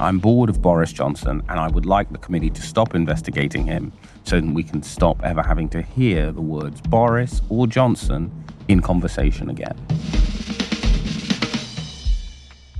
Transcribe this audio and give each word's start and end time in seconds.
I'm 0.00 0.18
bored 0.18 0.48
of 0.48 0.62
Boris 0.62 0.94
Johnson 0.94 1.42
and 1.50 1.60
I 1.60 1.68
would 1.68 1.84
like 1.84 2.10
the 2.10 2.16
committee 2.16 2.48
to 2.48 2.62
stop 2.62 2.94
investigating 2.94 3.66
him 3.66 3.92
so 4.24 4.40
that 4.40 4.50
we 4.50 4.62
can 4.62 4.82
stop 4.82 5.22
ever 5.22 5.42
having 5.42 5.68
to 5.68 5.82
hear 5.82 6.32
the 6.32 6.40
words 6.40 6.80
Boris 6.80 7.42
or 7.50 7.66
Johnson 7.66 8.32
in 8.68 8.80
conversation 8.80 9.50
again. 9.50 9.76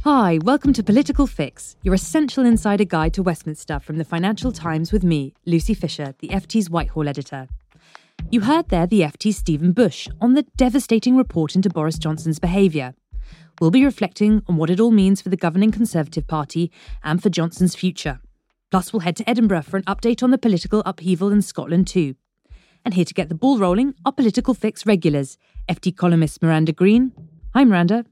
Hi, 0.03 0.39
welcome 0.45 0.73
to 0.73 0.83
Political 0.83 1.27
Fix, 1.27 1.77
your 1.83 1.93
essential 1.93 2.47
insider 2.47 2.85
guide 2.85 3.13
to 3.13 3.23
Westminster 3.23 3.79
from 3.81 3.99
the 3.99 4.05
Financial 4.05 4.51
Times 4.51 4.91
with 4.91 5.05
me, 5.05 5.35
Lucy 5.45 5.75
Fisher, 5.75 6.15
the 6.21 6.29
FT's 6.29 6.71
Whitehall 6.71 7.07
editor. 7.07 7.49
You 8.31 8.41
heard 8.41 8.71
there 8.71 8.87
the 8.87 9.03
FT's 9.03 9.37
Stephen 9.37 9.73
Bush 9.73 10.09
on 10.23 10.33
the 10.33 10.45
devastating 10.57 11.19
report 11.19 11.55
into 11.55 11.69
Boris 11.69 11.99
Johnson's 11.99 12.39
behaviour. 12.39 12.95
We'll 13.61 13.71
be 13.71 13.85
reflecting 13.85 14.43
on 14.49 14.57
what 14.57 14.71
it 14.71 14.81
all 14.81 14.91
means 14.91 15.21
for 15.21 15.29
the 15.29 15.37
governing 15.37 15.71
Conservative 15.71 16.27
Party 16.27 16.73
and 17.05 17.23
for 17.23 17.29
Johnson's 17.29 17.75
future. 17.75 18.21
Plus, 18.71 18.93
we'll 18.93 19.01
head 19.01 19.17
to 19.17 19.29
Edinburgh 19.29 19.63
for 19.63 19.77
an 19.77 19.83
update 19.85 20.23
on 20.23 20.31
the 20.31 20.39
political 20.39 20.83
upheaval 20.87 21.31
in 21.31 21.43
Scotland, 21.43 21.87
too. 21.87 22.15
And 22.85 22.95
here 22.95 23.05
to 23.05 23.15
get 23.15 23.29
the 23.29 23.35
ball 23.35 23.59
rolling 23.59 23.95
are 24.07 24.13
Political 24.13 24.55
Fix 24.55 24.87
regulars, 24.87 25.37
FT 25.69 25.95
columnist 25.97 26.41
Miranda 26.41 26.73
Green. 26.73 27.13
Hi, 27.53 27.65
Miranda. 27.65 28.07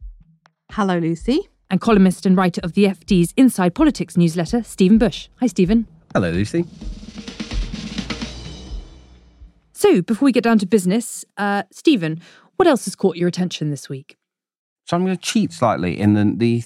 Hello, 0.72 0.98
Lucy. 0.98 1.48
And 1.70 1.80
columnist 1.80 2.26
and 2.26 2.36
writer 2.36 2.60
of 2.62 2.74
the 2.74 2.84
FT's 2.84 3.32
Inside 3.36 3.74
Politics 3.74 4.16
newsletter, 4.16 4.62
Stephen 4.62 4.98
Bush. 4.98 5.28
Hi, 5.40 5.46
Stephen. 5.46 5.86
Hello, 6.12 6.30
Lucy. 6.30 6.64
So, 9.72 10.02
before 10.02 10.26
we 10.26 10.32
get 10.32 10.42
down 10.44 10.58
to 10.58 10.66
business, 10.66 11.24
uh, 11.36 11.62
Stephen, 11.70 12.20
what 12.56 12.66
else 12.66 12.84
has 12.86 12.96
caught 12.96 13.16
your 13.16 13.28
attention 13.28 13.70
this 13.70 13.88
week? 13.88 14.16
So 14.88 14.96
I'm 14.96 15.04
going 15.04 15.16
to 15.16 15.22
cheat 15.22 15.52
slightly. 15.52 16.00
In 16.00 16.14
the 16.14 16.32
the 16.34 16.64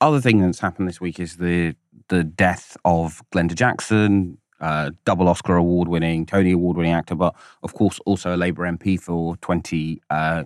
other 0.00 0.22
thing 0.22 0.40
that's 0.40 0.58
happened 0.58 0.88
this 0.88 1.02
week 1.02 1.20
is 1.20 1.36
the 1.36 1.76
the 2.08 2.24
death 2.24 2.78
of 2.86 3.22
Glenda 3.30 3.54
Jackson, 3.54 4.38
uh, 4.58 4.92
double 5.04 5.28
Oscar 5.28 5.56
award 5.56 5.86
winning, 5.86 6.24
Tony 6.24 6.52
award 6.52 6.78
winning 6.78 6.94
actor, 6.94 7.14
but 7.14 7.34
of 7.62 7.74
course 7.74 8.00
also 8.06 8.34
a 8.34 8.38
Labour 8.38 8.62
MP 8.62 8.98
for 8.98 9.36
20. 9.36 10.00
uh, 10.08 10.44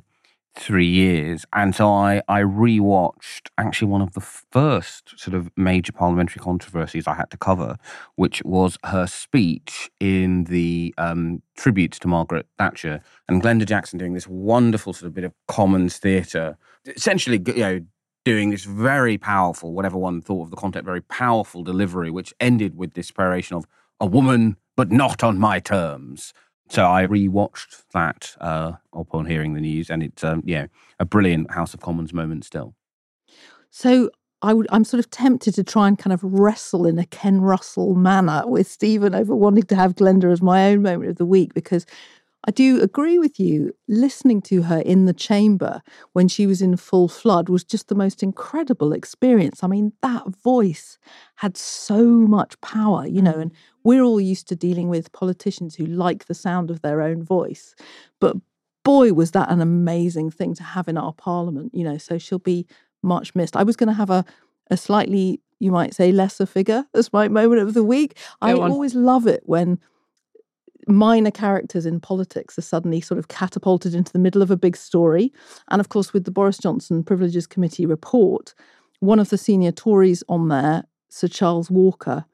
years. 0.86 1.44
And 1.52 1.74
so 1.74 1.88
I, 1.88 2.22
I 2.28 2.42
rewatched 2.42 3.48
actually 3.58 3.88
one 3.88 4.02
of 4.02 4.12
the 4.12 4.20
first 4.20 5.18
sort 5.18 5.34
of 5.34 5.50
major 5.56 5.92
parliamentary 5.92 6.40
controversies 6.40 7.06
I 7.06 7.14
had 7.14 7.30
to 7.30 7.36
cover, 7.36 7.76
which 8.16 8.42
was 8.44 8.78
her 8.84 9.06
speech 9.06 9.90
in 10.00 10.44
the 10.44 10.94
um, 10.98 11.42
tribute 11.56 11.92
to 11.92 12.08
Margaret 12.08 12.46
Thatcher 12.58 13.00
and 13.28 13.42
Glenda 13.42 13.66
Jackson 13.66 13.98
doing 13.98 14.14
this 14.14 14.28
wonderful 14.28 14.92
sort 14.92 15.06
of 15.06 15.14
bit 15.14 15.24
of 15.24 15.32
commons 15.48 15.98
theatre, 15.98 16.56
essentially, 16.86 17.42
you 17.46 17.54
know, 17.54 17.80
doing 18.24 18.50
this 18.50 18.64
very 18.64 19.18
powerful, 19.18 19.72
whatever 19.72 19.98
one 19.98 20.20
thought 20.20 20.44
of 20.44 20.50
the 20.50 20.56
content, 20.56 20.84
very 20.84 21.02
powerful 21.02 21.62
delivery, 21.62 22.10
which 22.10 22.32
ended 22.40 22.76
with 22.76 22.94
this 22.94 23.10
peroration 23.10 23.56
of 23.56 23.66
a 24.00 24.06
woman, 24.06 24.56
but 24.76 24.90
not 24.90 25.22
on 25.22 25.38
my 25.38 25.58
terms. 25.58 26.32
So 26.72 26.86
I 26.86 27.06
rewatched 27.06 27.82
that 27.92 28.34
uh, 28.40 28.72
upon 28.94 29.26
hearing 29.26 29.52
the 29.52 29.60
news, 29.60 29.90
and 29.90 30.02
it's 30.02 30.24
um, 30.24 30.42
yeah 30.46 30.68
a 30.98 31.04
brilliant 31.04 31.50
House 31.50 31.74
of 31.74 31.80
Commons 31.80 32.14
moment 32.14 32.46
still. 32.46 32.74
So 33.68 34.10
I'm 34.40 34.84
sort 34.84 34.98
of 34.98 35.10
tempted 35.10 35.54
to 35.54 35.64
try 35.64 35.86
and 35.86 35.98
kind 35.98 36.14
of 36.14 36.24
wrestle 36.24 36.86
in 36.86 36.98
a 36.98 37.04
Ken 37.04 37.42
Russell 37.42 37.94
manner 37.94 38.44
with 38.46 38.66
Stephen 38.66 39.14
over 39.14 39.36
wanting 39.36 39.64
to 39.64 39.76
have 39.76 39.96
Glenda 39.96 40.32
as 40.32 40.40
my 40.40 40.70
own 40.70 40.80
moment 40.80 41.10
of 41.10 41.16
the 41.18 41.26
week 41.26 41.52
because 41.52 41.84
I 42.44 42.50
do 42.50 42.82
agree 42.82 43.18
with 43.18 43.38
you. 43.38 43.72
Listening 43.86 44.42
to 44.42 44.62
her 44.62 44.80
in 44.80 45.04
the 45.04 45.12
chamber 45.12 45.80
when 46.12 46.26
she 46.26 46.46
was 46.46 46.60
in 46.60 46.76
full 46.76 47.08
flood 47.08 47.48
was 47.48 47.62
just 47.62 47.88
the 47.88 47.94
most 47.94 48.22
incredible 48.22 48.92
experience. 48.92 49.62
I 49.62 49.68
mean, 49.68 49.92
that 50.02 50.26
voice 50.42 50.98
had 51.36 51.56
so 51.56 52.04
much 52.04 52.60
power, 52.60 53.06
you 53.06 53.22
know, 53.22 53.38
and 53.38 53.52
we're 53.84 54.02
all 54.02 54.20
used 54.20 54.48
to 54.48 54.56
dealing 54.56 54.88
with 54.88 55.12
politicians 55.12 55.76
who 55.76 55.86
like 55.86 56.26
the 56.26 56.34
sound 56.34 56.70
of 56.70 56.82
their 56.82 57.00
own 57.00 57.22
voice. 57.22 57.76
But 58.20 58.36
boy, 58.84 59.12
was 59.12 59.30
that 59.32 59.50
an 59.50 59.60
amazing 59.60 60.30
thing 60.30 60.54
to 60.54 60.62
have 60.64 60.88
in 60.88 60.98
our 60.98 61.12
parliament, 61.12 61.72
you 61.74 61.84
know, 61.84 61.98
so 61.98 62.18
she'll 62.18 62.38
be 62.40 62.66
much 63.02 63.34
missed. 63.34 63.56
I 63.56 63.62
was 63.62 63.76
going 63.76 63.88
to 63.88 63.94
have 63.94 64.10
a, 64.10 64.24
a 64.70 64.76
slightly, 64.76 65.40
you 65.60 65.70
might 65.70 65.94
say, 65.94 66.10
lesser 66.10 66.46
figure 66.46 66.86
as 66.92 67.12
my 67.12 67.28
moment 67.28 67.62
of 67.62 67.74
the 67.74 67.84
week. 67.84 68.16
Go 68.16 68.48
I 68.48 68.52
on. 68.54 68.70
always 68.70 68.96
love 68.96 69.28
it 69.28 69.42
when 69.44 69.78
minor 70.88 71.30
characters 71.30 71.86
in 71.86 72.00
politics 72.00 72.58
are 72.58 72.62
suddenly 72.62 73.00
sort 73.00 73.18
of 73.18 73.28
catapulted 73.28 73.94
into 73.94 74.12
the 74.12 74.18
middle 74.18 74.42
of 74.42 74.50
a 74.50 74.56
big 74.56 74.76
story. 74.76 75.32
And 75.70 75.80
of 75.80 75.88
course, 75.88 76.12
with 76.12 76.24
the 76.24 76.30
Boris 76.30 76.58
Johnson 76.58 77.02
Privileges 77.02 77.46
Committee 77.46 77.86
report, 77.86 78.54
one 79.00 79.18
of 79.18 79.30
the 79.30 79.38
senior 79.38 79.72
Tories 79.72 80.22
on 80.28 80.48
there, 80.48 80.84
Sir 81.08 81.28
Charles 81.28 81.70
Walker, 81.70 82.24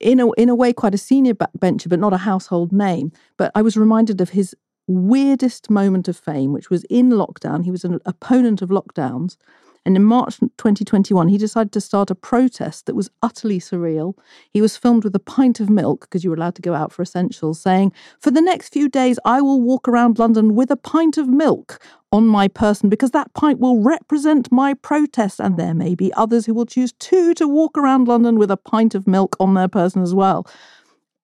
in 0.00 0.20
a 0.20 0.30
in 0.32 0.48
a 0.48 0.54
way 0.54 0.72
quite 0.72 0.94
a 0.94 0.98
senior 0.98 1.34
backbencher, 1.34 1.88
but 1.88 2.00
not 2.00 2.12
a 2.12 2.18
household 2.18 2.72
name. 2.72 3.12
But 3.36 3.52
I 3.54 3.62
was 3.62 3.76
reminded 3.76 4.20
of 4.20 4.30
his 4.30 4.54
weirdest 4.86 5.70
moment 5.70 6.08
of 6.08 6.16
fame, 6.16 6.52
which 6.52 6.70
was 6.70 6.84
in 6.84 7.10
lockdown. 7.10 7.64
He 7.64 7.70
was 7.70 7.84
an 7.84 8.00
opponent 8.04 8.62
of 8.62 8.70
lockdowns. 8.70 9.36
And 9.84 9.96
in 9.96 10.04
March 10.04 10.38
2021, 10.38 11.28
he 11.28 11.38
decided 11.38 11.72
to 11.72 11.80
start 11.80 12.10
a 12.10 12.14
protest 12.14 12.86
that 12.86 12.94
was 12.94 13.10
utterly 13.22 13.58
surreal. 13.58 14.14
He 14.50 14.60
was 14.60 14.76
filmed 14.76 15.02
with 15.02 15.14
a 15.16 15.20
pint 15.20 15.58
of 15.58 15.68
milk, 15.68 16.02
because 16.02 16.22
you 16.22 16.30
were 16.30 16.36
allowed 16.36 16.54
to 16.54 16.62
go 16.62 16.74
out 16.74 16.92
for 16.92 17.02
essentials, 17.02 17.60
saying, 17.60 17.92
For 18.20 18.30
the 18.30 18.40
next 18.40 18.72
few 18.72 18.88
days, 18.88 19.18
I 19.24 19.40
will 19.40 19.60
walk 19.60 19.88
around 19.88 20.18
London 20.18 20.54
with 20.54 20.70
a 20.70 20.76
pint 20.76 21.18
of 21.18 21.28
milk 21.28 21.82
on 22.12 22.26
my 22.26 22.46
person, 22.46 22.88
because 22.88 23.10
that 23.10 23.34
pint 23.34 23.58
will 23.58 23.82
represent 23.82 24.52
my 24.52 24.74
protest. 24.74 25.40
And 25.40 25.56
there 25.56 25.74
may 25.74 25.96
be 25.96 26.12
others 26.14 26.46
who 26.46 26.54
will 26.54 26.66
choose 26.66 26.92
too 26.92 27.34
to 27.34 27.48
walk 27.48 27.76
around 27.76 28.06
London 28.06 28.38
with 28.38 28.52
a 28.52 28.56
pint 28.56 28.94
of 28.94 29.08
milk 29.08 29.36
on 29.40 29.54
their 29.54 29.68
person 29.68 30.02
as 30.02 30.14
well. 30.14 30.46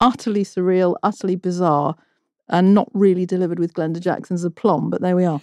Utterly 0.00 0.44
surreal, 0.44 0.96
utterly 1.02 1.36
bizarre 1.36 1.96
and 2.48 2.74
not 2.74 2.88
really 2.94 3.26
delivered 3.26 3.58
with 3.58 3.74
Glenda 3.74 4.00
Jackson's 4.00 4.44
aplomb, 4.44 4.90
but 4.90 5.00
there 5.00 5.16
we 5.16 5.24
are. 5.24 5.40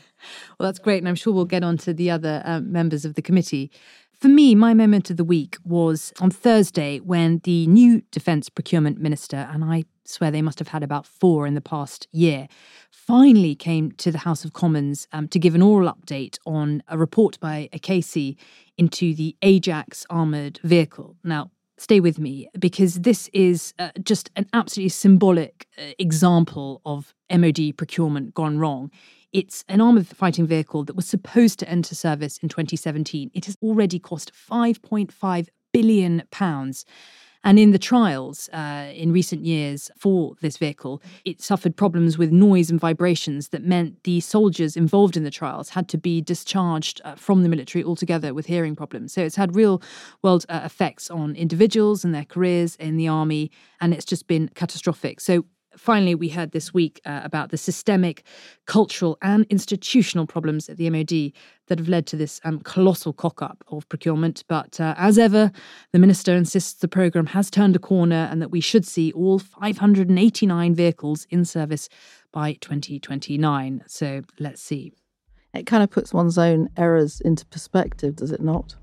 Well, 0.58 0.68
that's 0.68 0.80
great. 0.80 1.00
And 1.00 1.08
I'm 1.08 1.16
sure 1.16 1.34
we'll 1.34 1.46
get 1.46 1.64
on 1.64 1.78
to 1.80 1.94
the 1.94 2.10
other 2.10 2.42
uh, 2.46 2.62
members 2.62 3.06
of 3.06 3.16
the 3.16 3.22
committee. 3.22 3.72
For 4.14 4.30
me, 4.30 4.56
my 4.56 4.74
moment 4.74 5.10
of 5.10 5.18
the 5.18 5.26
week 5.26 5.58
was 5.66 6.14
on 6.20 6.32
Thursday 6.32 7.00
when 7.00 7.42
the 7.44 7.68
new 7.68 8.02
Defence 8.12 8.50
Procurement 8.50 9.00
Minister, 9.00 9.48
and 9.52 9.64
I 9.64 9.84
swear 10.06 10.32
they 10.32 10.42
must 10.42 10.60
have 10.60 10.70
had 10.70 10.84
about 10.84 11.06
four 11.06 11.46
in 11.46 11.54
the 11.54 11.62
past 11.62 12.08
year, 12.12 12.48
finally 12.92 13.56
came 13.56 13.92
to 13.94 14.12
the 14.12 14.20
House 14.20 14.46
of 14.46 14.54
Commons 14.54 15.08
um, 15.12 15.28
to 15.28 15.40
give 15.40 15.54
an 15.54 15.62
oral 15.62 15.94
update 15.94 16.38
on 16.46 16.82
a 16.88 16.98
report 16.98 17.40
by 17.40 17.70
a 17.74 17.80
KC 17.80 18.38
into 18.78 19.14
the 19.14 19.36
Ajax 19.42 20.06
armoured 20.10 20.60
vehicle. 20.64 21.18
Now, 21.24 21.52
stay 21.78 22.00
with 22.00 22.20
me 22.20 22.50
because 22.58 23.02
this 23.02 23.30
is 23.34 23.74
uh, 23.80 23.90
just 24.04 24.30
an 24.36 24.48
absolutely 24.54 24.90
symbolic 24.90 25.68
uh, 25.78 25.92
example 26.00 26.82
of 26.86 27.14
MOD 27.32 27.76
procurement 27.78 28.34
gone 28.34 28.58
wrong. 28.58 28.92
It's 29.34 29.66
an 29.68 29.82
armoured 29.82 30.08
fighting 30.08 30.48
vehicle 30.48 30.86
that 30.86 30.96
was 30.96 31.08
supposed 31.08 31.60
to 31.60 31.70
enter 31.70 31.94
service 31.94 32.38
in 32.38 32.48
2017. 32.48 33.32
It 33.34 33.46
has 33.46 33.58
already 33.62 34.00
cost 34.00 34.32
5.5 34.34 35.48
billion 35.74 36.24
pounds. 36.32 36.86
And 37.46 37.60
in 37.60 37.70
the 37.70 37.80
trials 37.80 38.50
uh, 38.50 38.92
in 38.94 39.12
recent 39.12 39.46
years 39.46 39.92
for 39.96 40.36
this 40.42 40.58
vehicle, 40.58 41.00
it 41.26 41.44
suffered 41.44 41.78
problems 41.78 42.18
with 42.18 42.32
noise 42.32 42.72
and 42.72 42.80
vibrations 42.80 43.50
that 43.50 43.64
meant 43.64 44.04
the 44.04 44.20
soldiers 44.20 44.76
involved 44.76 45.16
in 45.16 45.24
the 45.24 45.30
trials 45.30 45.70
had 45.70 45.88
to 45.90 45.98
be 46.00 46.22
discharged 46.22 47.02
uh, 47.06 47.14
from 47.14 47.44
the 47.44 47.50
military 47.50 47.84
altogether 47.84 48.34
with 48.34 48.48
hearing 48.48 48.76
problems. 48.76 49.14
So 49.14 49.22
it's 49.22 49.36
had 49.36 49.56
real 49.56 49.80
world 50.24 50.46
uh, 50.50 50.62
effects 50.66 51.12
on 51.12 51.36
individuals 51.36 52.04
and 52.04 52.16
their 52.16 52.26
careers 52.26 52.76
in 52.78 52.98
the 52.98 53.08
army, 53.08 53.52
and 53.80 53.94
it's 53.94 54.06
just 54.06 54.26
been 54.26 54.50
catastrophic. 54.56 55.22
So 55.22 55.46
finally, 55.78 56.16
we 56.16 56.30
heard 56.30 56.52
this 56.52 56.74
week 56.74 57.02
uh, 57.06 57.22
about 57.24 57.50
the 57.52 57.58
systemic, 57.58 58.24
cultural, 58.66 59.18
and 59.22 59.46
institutional 59.50 60.28
problems 60.28 60.70
at 60.70 60.78
the 60.78 60.90
MOD 60.90 61.32
that 61.68 61.80
have 61.80 61.90
led 61.90 62.06
to 62.08 62.16
this 62.16 62.40
um, 62.44 62.60
colossal 62.60 63.14
cock 63.14 63.42
up 63.42 63.64
of 63.70 63.88
procurement. 63.90 64.44
But 64.48 64.80
uh, 64.80 64.96
as 64.98 65.18
ever, 65.18 65.52
the 65.92 66.00
minister 66.00 66.36
insists 66.36 66.74
the 66.74 66.88
programme 66.88 67.28
has 67.28 67.50
turned 67.50 67.76
a 67.76 67.80
corner 67.80 68.28
and 68.32 68.42
that 68.42 68.52
we 68.52 68.62
should 68.62 68.86
see 68.86 69.12
all 69.14 69.40
589 69.40 70.76
vehicles 70.76 71.26
in 71.30 71.46
service 71.46 71.90
by 72.32 72.54
2029. 72.54 73.84
So 73.88 74.22
let's 74.40 74.62
see. 74.62 74.94
It 75.54 75.66
kind 75.66 75.84
of 75.84 75.90
puts 75.90 76.14
one's 76.14 76.38
own 76.38 76.70
errors 76.78 77.22
into 77.22 77.46
perspective, 77.46 78.18
does 78.18 78.32
it 78.32 78.42
not? 78.42 78.76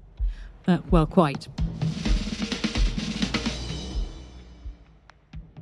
Uh, 0.66 0.78
well, 0.90 1.06
quite. 1.06 1.48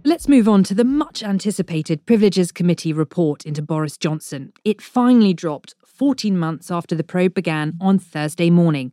Let's 0.02 0.29
move 0.29 0.49
on 0.49 0.64
to 0.64 0.75
the 0.75 0.85
much 0.85 1.23
anticipated 1.23 2.06
Privileges 2.06 2.52
Committee 2.52 2.94
report 2.94 3.44
into 3.44 3.61
Boris 3.61 3.99
Johnson. 3.99 4.55
It 4.64 4.81
finally 4.81 5.35
dropped 5.35 5.75
14 5.85 6.38
months 6.38 6.70
after 6.70 6.94
the 6.94 7.05
probe 7.05 7.35
began 7.35 7.76
on 7.82 7.99
Thursday 7.99 8.49
morning. 8.49 8.93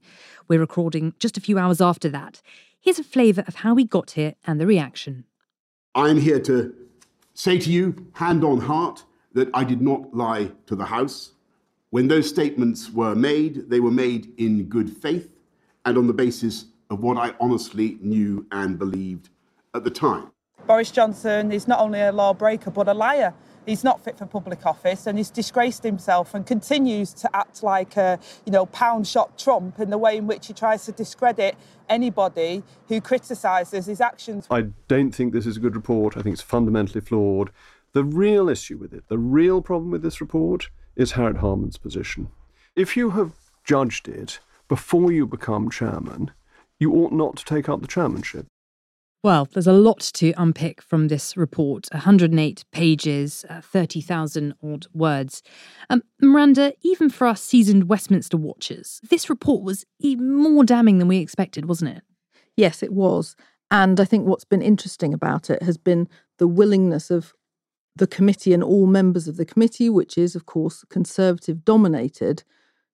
We're 0.50 0.60
recording 0.60 1.14
just 1.18 1.38
a 1.38 1.42
few 1.42 1.58
hours 1.58 1.80
after 1.80 2.10
that. 2.10 2.42
Here's 2.82 3.00
a 3.00 3.06
flavour 3.06 3.46
of 3.48 3.56
how 3.56 3.74
we 3.74 3.86
got 3.86 4.12
here 4.12 4.36
and 4.46 4.60
the 4.60 4.68
reaction. 4.68 5.24
I'm 5.96 6.20
here 6.20 6.42
to 6.42 6.76
say 7.34 7.58
to 7.58 7.72
you, 7.72 8.12
hand 8.14 8.44
on 8.44 8.60
heart, 8.60 9.06
that 9.32 9.50
I 9.54 9.64
did 9.64 9.82
not 9.82 10.14
lie 10.14 10.52
to 10.66 10.76
the 10.76 10.86
House. 10.86 11.32
When 11.92 12.10
those 12.10 12.28
statements 12.28 12.92
were 12.92 13.16
made, 13.16 13.70
they 13.70 13.80
were 13.80 13.92
made 13.92 14.34
in 14.38 14.66
good 14.66 14.90
faith 14.90 15.30
and 15.86 15.98
on 15.98 16.08
the 16.08 16.14
basis 16.14 16.66
of 16.90 17.02
what 17.02 17.16
I 17.16 17.34
honestly 17.40 17.98
knew 18.02 18.46
and 18.52 18.78
believed 18.78 19.30
at 19.74 19.86
the 19.86 19.90
time. 19.90 20.32
Boris 20.68 20.92
Johnson 20.92 21.54
is 21.54 21.66
not 21.66 21.80
only 21.80 22.02
a 22.02 22.12
lawbreaker 22.12 22.70
but 22.72 22.90
a 22.90 22.94
liar. 22.94 23.34
He's 23.66 23.86
not 23.86 24.04
fit 24.04 24.18
for 24.18 24.26
public 24.26 24.66
office 24.66 25.08
and 25.08 25.18
he's 25.18 25.30
disgraced 25.30 25.82
himself 25.82 26.34
and 26.34 26.46
continues 26.46 27.14
to 27.16 27.34
act 27.34 27.64
like 27.64 27.96
a, 27.96 28.20
you 28.46 28.52
know, 28.52 28.66
pound 28.66 29.08
shot 29.08 29.38
Trump 29.38 29.80
in 29.80 29.90
the 29.90 29.98
way 29.98 30.18
in 30.18 30.28
which 30.28 30.48
he 30.48 30.54
tries 30.54 30.84
to 30.86 30.92
discredit 30.92 31.56
anybody 31.88 32.64
who 32.90 33.00
criticises 33.00 33.86
his 33.86 34.02
actions. 34.02 34.46
I 34.52 34.68
don't 34.90 35.12
think 35.12 35.32
this 35.32 35.46
is 35.46 35.56
a 35.56 35.62
good 35.62 35.76
report. 35.76 36.18
I 36.18 36.22
think 36.22 36.34
it's 36.34 36.42
fundamentally 36.42 37.00
flawed. 37.02 37.50
The 37.94 38.04
real 38.04 38.50
issue 38.50 38.78
with 38.78 38.94
it, 38.94 39.06
the 39.08 39.18
real 39.18 39.62
problem 39.62 39.90
with 39.90 40.02
this 40.02 40.20
report, 40.20 40.70
is 40.98 41.14
Harriet 41.14 41.38
Harman's 41.38 41.78
position. 41.78 42.30
If 42.76 42.98
you 42.98 43.12
have 43.12 43.32
judged 43.64 44.10
it 44.10 44.40
before 44.68 45.14
you 45.14 45.26
become 45.26 45.70
chairman, 45.70 46.32
you 46.78 46.94
ought 46.94 47.14
not 47.14 47.38
to 47.38 47.46
take 47.46 47.70
up 47.70 47.82
the 47.82 47.88
chairmanship. 47.88 48.48
Well, 49.24 49.46
there's 49.52 49.68
a 49.68 49.74
lot 49.74 50.00
to 50.14 50.34
unpick 50.38 50.82
from 50.82 51.08
this 51.08 51.36
report 51.36 51.88
108 51.92 52.64
pages, 52.72 53.46
uh, 53.50 53.62
30,000 53.62 54.54
odd 54.64 54.86
words. 54.94 55.42
Um, 55.90 56.04
Miranda, 56.22 56.74
even 56.84 57.10
for 57.10 57.26
us 57.26 57.42
seasoned 57.42 57.90
Westminster 57.90 58.38
watchers, 58.38 59.02
this 59.10 59.30
report 59.30 59.64
was 59.64 59.86
even 60.00 60.34
more 60.36 60.64
damning 60.64 61.00
than 61.00 61.08
we 61.08 61.18
expected, 61.18 61.66
wasn't 61.66 61.98
it? 61.98 62.04
Yes, 62.56 62.84
it 62.84 62.94
was. 62.94 63.36
And 63.72 64.00
I 64.00 64.06
think 64.06 64.28
what's 64.28 64.46
been 64.46 64.62
interesting 64.62 65.14
about 65.14 65.50
it 65.50 65.64
has 65.64 65.78
been 65.78 66.08
the 66.38 66.48
willingness 66.48 67.10
of 67.10 67.34
the 67.96 68.08
committee 68.08 68.54
and 68.54 68.64
all 68.64 68.86
members 68.86 69.28
of 69.28 69.38
the 69.38 69.46
committee, 69.46 69.90
which 69.90 70.18
is, 70.18 70.36
of 70.36 70.46
course, 70.46 70.86
conservative 70.90 71.66
dominated, 71.66 72.44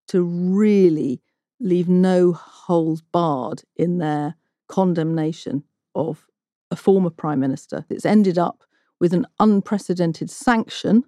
to 0.07 0.23
really 0.23 1.21
leave 1.59 1.89
no 1.89 2.31
holes 2.31 3.01
barred 3.01 3.63
in 3.75 3.97
their 3.97 4.35
condemnation 4.67 5.65
of 5.95 6.25
a 6.71 6.75
former 6.75 7.09
prime 7.09 7.39
minister. 7.39 7.85
It's 7.89 8.05
ended 8.05 8.37
up 8.37 8.63
with 8.99 9.13
an 9.13 9.25
unprecedented 9.39 10.29
sanction 10.29 11.03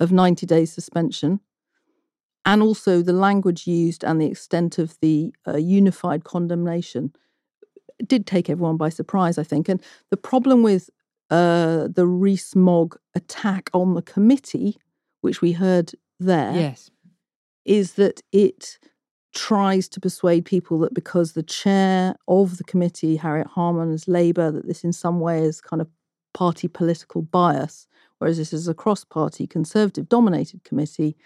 of 0.00 0.12
90 0.12 0.46
days 0.46 0.72
suspension. 0.72 1.40
And 2.44 2.62
also 2.62 3.02
the 3.02 3.12
language 3.12 3.66
used 3.66 4.04
and 4.04 4.20
the 4.20 4.26
extent 4.26 4.78
of 4.78 4.98
the 5.00 5.34
uh, 5.46 5.56
unified 5.56 6.24
condemnation 6.24 7.12
did 8.06 8.26
take 8.26 8.48
everyone 8.48 8.76
by 8.76 8.88
surprise, 8.88 9.38
I 9.38 9.42
think. 9.42 9.68
And 9.68 9.82
the 10.10 10.16
problem 10.16 10.62
with 10.62 10.88
uh, 11.30 11.88
the 11.88 12.06
Rees-Mogg 12.06 12.96
attack 13.14 13.68
on 13.74 13.94
the 13.94 14.02
committee, 14.02 14.78
which 15.20 15.42
we 15.42 15.52
heard 15.52 15.92
there, 16.18 16.54
Yes. 16.54 16.90
is 17.64 17.94
that 17.94 18.22
it 18.32 18.78
tries 19.38 19.88
to 19.88 20.00
persuade 20.00 20.44
people 20.44 20.80
that 20.80 20.92
because 20.92 21.32
the 21.32 21.44
chair 21.44 22.16
of 22.26 22.58
the 22.58 22.64
committee, 22.64 23.14
Harriet 23.14 23.46
Harman, 23.46 23.92
is 23.92 24.08
Labour, 24.08 24.50
that 24.50 24.66
this 24.66 24.82
in 24.82 24.92
some 24.92 25.20
way 25.20 25.38
is 25.44 25.60
kind 25.60 25.80
of 25.80 25.88
party 26.34 26.66
political 26.66 27.22
bias, 27.22 27.86
whereas 28.18 28.36
this 28.36 28.52
is 28.52 28.66
a 28.66 28.74
cross 28.74 29.04
party 29.04 29.46
conservative 29.46 30.08
dominated 30.08 30.64
committee, 30.64 31.16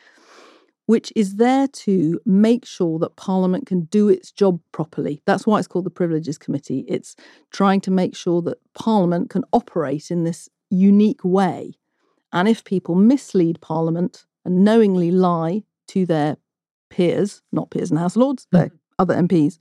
which 0.84 1.10
is 1.16 1.36
there 1.36 1.66
to 1.68 2.20
make 2.26 2.66
sure 2.66 2.98
that 2.98 3.16
Parliament 3.16 3.64
can 3.64 3.84
do 3.84 4.10
its 4.10 4.30
job 4.30 4.60
properly. 4.72 5.22
That's 5.24 5.46
why 5.46 5.58
it's 5.58 5.66
called 5.66 5.86
the 5.86 5.90
Privileges 5.90 6.36
Committee. 6.36 6.84
It's 6.86 7.16
trying 7.50 7.80
to 7.80 7.90
make 7.90 8.14
sure 8.14 8.42
that 8.42 8.58
Parliament 8.74 9.30
can 9.30 9.44
operate 9.54 10.10
in 10.10 10.24
this 10.24 10.50
unique 10.68 11.24
way. 11.24 11.72
And 12.30 12.46
if 12.46 12.62
people 12.62 12.94
mislead 12.94 13.62
Parliament 13.62 14.26
and 14.44 14.64
knowingly 14.64 15.10
lie 15.10 15.62
to 15.88 16.04
their 16.04 16.36
peers, 16.92 17.42
not 17.52 17.70
peers 17.70 17.90
and 17.90 17.98
House 17.98 18.16
Lords, 18.16 18.46
but 18.52 18.68
mm-hmm. 18.68 18.76
other 18.98 19.14
MPs, 19.14 19.58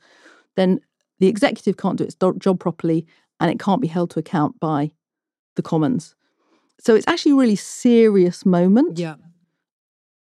then 0.56 0.82
the 1.20 1.28
executive 1.28 1.78
can't 1.78 1.98
do 1.98 2.04
its 2.04 2.16
job 2.40 2.60
properly 2.60 3.08
and 3.40 3.50
it 3.50 3.60
can't 3.60 3.82
be 3.82 3.88
held 3.88 4.12
to 4.12 4.20
account 4.20 4.60
by 4.60 4.92
the 5.56 5.62
Commons. 5.62 6.14
So 6.80 6.96
it's 6.96 7.08
actually 7.08 7.34
a 7.34 7.36
really 7.36 7.56
serious 7.56 8.46
moment. 8.46 9.00
Yeah. 9.00 9.16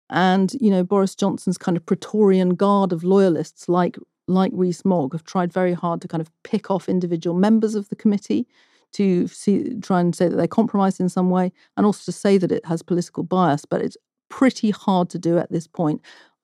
And, 0.09 0.53
you 0.59 0.69
know, 0.69 0.83
Boris 0.83 1.15
Johnson's 1.15 1.57
kind 1.57 1.77
of 1.77 1.85
Praetorian 1.85 2.55
guard 2.55 2.93
of 2.93 3.03
loyalists 3.03 3.69
like 3.69 3.97
like 4.27 4.51
Rees-Mogg 4.53 5.13
have 5.13 5.23
tried 5.23 5.51
very 5.51 5.73
hard 5.73 6.01
to 6.01 6.07
kind 6.07 6.21
of 6.21 6.31
pick 6.43 6.71
off 6.71 6.87
individual 6.87 7.35
members 7.35 7.75
of 7.75 7.89
the 7.89 7.95
committee 7.95 8.47
to 8.93 9.27
see 9.27 9.79
try 9.81 9.99
and 9.99 10.15
say 10.15 10.27
that 10.27 10.35
they're 10.35 10.47
compromised 10.47 10.99
in 10.99 11.09
some 11.09 11.29
way 11.29 11.51
and 11.75 11.85
also 11.85 12.03
to 12.05 12.11
say 12.11 12.37
that 12.37 12.51
it 12.51 12.65
has 12.65 12.81
political 12.81 13.23
bias, 13.23 13.65
but 13.65 13.81
it's 13.81 13.97
pretty 14.29 14.71
hard 14.71 15.09
to 15.09 15.19
do 15.19 15.37
at 15.37 15.51
this 15.51 15.67
point. 15.67 16.01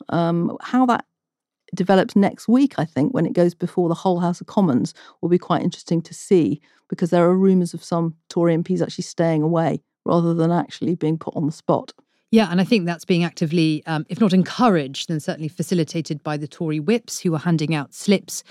Um, 0.10 0.58
how 0.62 0.86
that 0.88 1.06
develops 1.76 2.16
next 2.16 2.48
week, 2.48 2.76
I 2.78 2.86
think, 2.86 3.14
when 3.14 3.26
it 3.26 3.34
goes 3.34 3.54
before 3.54 3.90
the 3.90 3.96
whole 3.96 4.20
House 4.20 4.42
of 4.42 4.48
Commons, 4.48 4.94
will 5.22 5.30
be 5.30 5.38
quite 5.38 5.64
interesting 5.64 6.02
to 6.04 6.14
see 6.14 6.62
because 6.90 7.10
there 7.10 7.26
are 7.26 7.36
rumours 7.36 7.74
of 7.74 7.84
some 7.84 8.16
Tory 8.30 8.56
MPs 8.56 8.82
actually 8.82 9.04
staying 9.04 9.42
away 9.42 9.82
rather 10.06 10.34
than 10.34 10.52
actually 10.52 10.96
being 10.96 11.18
put 11.18 11.36
on 11.36 11.46
the 11.46 11.52
spot. 11.52 11.94
Yeah, 12.32 12.50
and 12.52 12.60
I 12.60 12.66
think 12.66 12.86
that's 12.86 13.06
being 13.06 13.24
actively, 13.24 13.84
um, 13.86 14.06
if 14.10 14.20
not 14.20 14.34
encouraged, 14.34 15.08
then 15.08 15.20
certainly 15.20 15.48
facilitated 15.48 16.24
by 16.24 16.36
the 16.36 16.48
Tory 16.48 16.80
whips 16.80 17.20
who 17.20 17.34
are 17.34 17.40
handing 17.40 17.74
out 17.74 17.94
slips, 17.94 18.44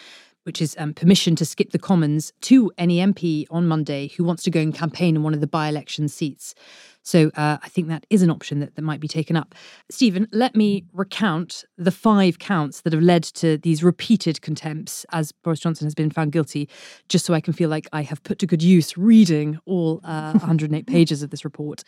which 0.46 0.62
is 0.62 0.76
um, 0.78 0.94
permission 0.94 1.34
to 1.36 1.44
skip 1.44 1.72
the 1.72 1.78
Commons 1.78 2.32
to 2.42 2.70
any 2.78 2.98
MP 2.98 3.46
on 3.50 3.66
Monday 3.66 4.08
who 4.16 4.22
wants 4.22 4.44
to 4.44 4.50
go 4.50 4.60
and 4.60 4.72
campaign 4.72 5.16
in 5.16 5.24
one 5.24 5.34
of 5.34 5.40
the 5.40 5.46
by 5.48 5.68
election 5.68 6.08
seats. 6.08 6.54
So 7.02 7.30
uh, 7.36 7.58
I 7.62 7.68
think 7.68 7.86
that 7.88 8.04
is 8.10 8.22
an 8.22 8.30
option 8.30 8.58
that, 8.58 8.74
that 8.74 8.82
might 8.82 8.98
be 8.98 9.06
taken 9.06 9.36
up. 9.36 9.54
Stephen, 9.90 10.26
let 10.32 10.56
me 10.56 10.84
recount 10.92 11.64
the 11.76 11.92
five 11.92 12.40
counts 12.40 12.80
that 12.80 12.92
have 12.92 13.02
led 13.02 13.22
to 13.24 13.58
these 13.58 13.84
repeated 13.84 14.42
contempts 14.42 15.06
as 15.12 15.30
Boris 15.30 15.60
Johnson 15.60 15.86
has 15.86 15.94
been 15.94 16.10
found 16.10 16.32
guilty, 16.32 16.68
just 17.08 17.24
so 17.24 17.32
I 17.32 17.40
can 17.40 17.52
feel 17.52 17.70
like 17.70 17.88
I 17.92 18.02
have 18.02 18.22
put 18.24 18.40
to 18.40 18.46
good 18.46 18.62
use 18.62 18.96
reading 18.96 19.58
all 19.66 20.00
uh, 20.02 20.30
108 20.38 20.86
pages 20.86 21.22
of 21.22 21.30
this 21.30 21.44
report 21.44 21.84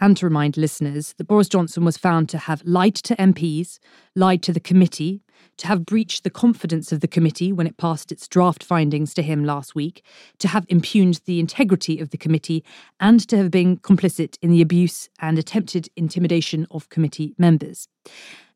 and 0.00 0.16
to 0.16 0.26
remind 0.26 0.56
listeners 0.56 1.14
that 1.18 1.26
Boris 1.26 1.48
Johnson 1.48 1.84
was 1.84 1.96
found 1.96 2.28
to 2.28 2.38
have 2.38 2.62
lied 2.64 2.94
to 2.96 3.16
MPs, 3.16 3.78
lied 4.14 4.42
to 4.44 4.52
the 4.52 4.60
committee, 4.60 5.22
to 5.58 5.66
have 5.66 5.84
breached 5.84 6.24
the 6.24 6.30
confidence 6.30 6.92
of 6.92 7.00
the 7.00 7.08
committee 7.08 7.52
when 7.52 7.66
it 7.66 7.76
passed 7.76 8.12
its 8.12 8.28
draft 8.28 8.62
findings 8.62 9.12
to 9.14 9.22
him 9.22 9.44
last 9.44 9.74
week, 9.74 10.04
to 10.38 10.48
have 10.48 10.64
impugned 10.68 11.20
the 11.24 11.40
integrity 11.40 11.98
of 12.00 12.10
the 12.10 12.16
committee, 12.16 12.64
and 13.00 13.26
to 13.28 13.36
have 13.36 13.50
been 13.50 13.76
complicit 13.76 14.38
in 14.40 14.50
the 14.50 14.62
abuse 14.62 15.08
and 15.20 15.38
attempted 15.38 15.88
intimidation 15.96 16.66
of 16.70 16.88
committee 16.88 17.34
members. 17.38 17.88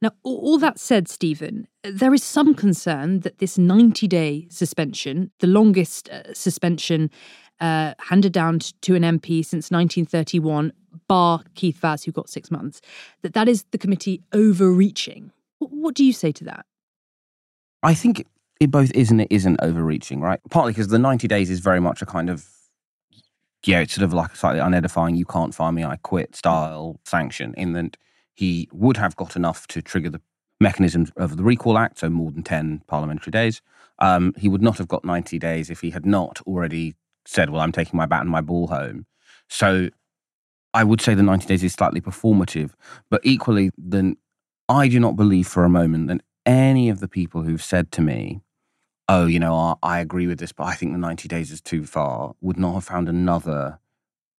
Now, 0.00 0.10
all 0.24 0.58
that 0.58 0.80
said, 0.80 1.08
Stephen, 1.08 1.68
there 1.84 2.14
is 2.14 2.24
some 2.24 2.54
concern 2.54 3.20
that 3.20 3.38
this 3.38 3.56
90 3.58 4.08
day 4.08 4.46
suspension, 4.50 5.30
the 5.38 5.46
longest 5.46 6.08
uh, 6.08 6.34
suspension 6.34 7.10
uh, 7.62 7.94
handed 7.98 8.32
down 8.32 8.58
to 8.58 8.94
an 8.96 9.02
MP 9.02 9.44
since 9.44 9.70
1931, 9.70 10.72
bar 11.06 11.44
Keith 11.54 11.78
Vaz, 11.78 12.02
who 12.04 12.12
got 12.12 12.28
six 12.28 12.50
months, 12.50 12.80
that 13.22 13.34
that 13.34 13.48
is 13.48 13.64
the 13.70 13.78
committee 13.78 14.20
overreaching. 14.32 15.30
What 15.60 15.94
do 15.94 16.04
you 16.04 16.12
say 16.12 16.32
to 16.32 16.44
that? 16.44 16.66
I 17.84 17.94
think 17.94 18.26
it 18.60 18.70
both 18.70 18.90
is 18.94 19.10
and 19.10 19.20
it 19.20 19.28
isn't 19.30 19.60
overreaching, 19.62 20.20
right? 20.20 20.40
Partly 20.50 20.72
because 20.72 20.88
the 20.88 20.98
90 20.98 21.28
days 21.28 21.50
is 21.50 21.60
very 21.60 21.80
much 21.80 22.02
a 22.02 22.06
kind 22.06 22.28
of, 22.28 22.48
yeah, 23.64 23.80
it's 23.80 23.94
sort 23.94 24.04
of 24.04 24.12
like 24.12 24.32
a 24.32 24.36
slightly 24.36 24.60
unedifying, 24.60 25.16
you 25.16 25.24
can't 25.24 25.54
fire 25.54 25.72
me, 25.72 25.84
I 25.84 25.96
quit 25.96 26.34
style 26.34 26.98
sanction, 27.04 27.54
in 27.56 27.74
that 27.74 27.96
he 28.34 28.68
would 28.72 28.96
have 28.96 29.14
got 29.14 29.36
enough 29.36 29.68
to 29.68 29.82
trigger 29.82 30.10
the 30.10 30.20
mechanisms 30.60 31.12
of 31.16 31.36
the 31.36 31.44
Recall 31.44 31.78
Act, 31.78 32.00
so 32.00 32.10
more 32.10 32.32
than 32.32 32.42
10 32.42 32.82
parliamentary 32.88 33.30
days. 33.30 33.62
Um, 34.00 34.34
he 34.36 34.48
would 34.48 34.62
not 34.62 34.78
have 34.78 34.88
got 34.88 35.04
90 35.04 35.38
days 35.38 35.70
if 35.70 35.80
he 35.80 35.90
had 35.90 36.04
not 36.04 36.40
already 36.44 36.96
said, 37.26 37.50
well, 37.50 37.60
I'm 37.60 37.72
taking 37.72 37.96
my 37.96 38.06
bat 38.06 38.22
and 38.22 38.30
my 38.30 38.40
ball 38.40 38.66
home. 38.68 39.06
So 39.48 39.90
I 40.74 40.84
would 40.84 41.00
say 41.00 41.14
the 41.14 41.22
90 41.22 41.46
days 41.46 41.62
is 41.62 41.72
slightly 41.74 42.00
performative, 42.00 42.70
but 43.10 43.20
equally, 43.24 43.70
then 43.76 44.16
I 44.68 44.88
do 44.88 44.98
not 44.98 45.16
believe 45.16 45.46
for 45.46 45.64
a 45.64 45.68
moment 45.68 46.08
that 46.08 46.22
any 46.46 46.88
of 46.88 47.00
the 47.00 47.08
people 47.08 47.42
who've 47.42 47.62
said 47.62 47.92
to 47.92 48.00
me, 48.00 48.40
oh, 49.08 49.26
you 49.26 49.38
know, 49.38 49.54
I, 49.54 49.74
I 49.82 50.00
agree 50.00 50.26
with 50.26 50.38
this, 50.38 50.52
but 50.52 50.64
I 50.64 50.74
think 50.74 50.92
the 50.92 50.98
90 50.98 51.28
days 51.28 51.50
is 51.50 51.60
too 51.60 51.84
far, 51.84 52.34
would 52.40 52.58
not 52.58 52.74
have 52.74 52.84
found 52.84 53.08
another 53.08 53.78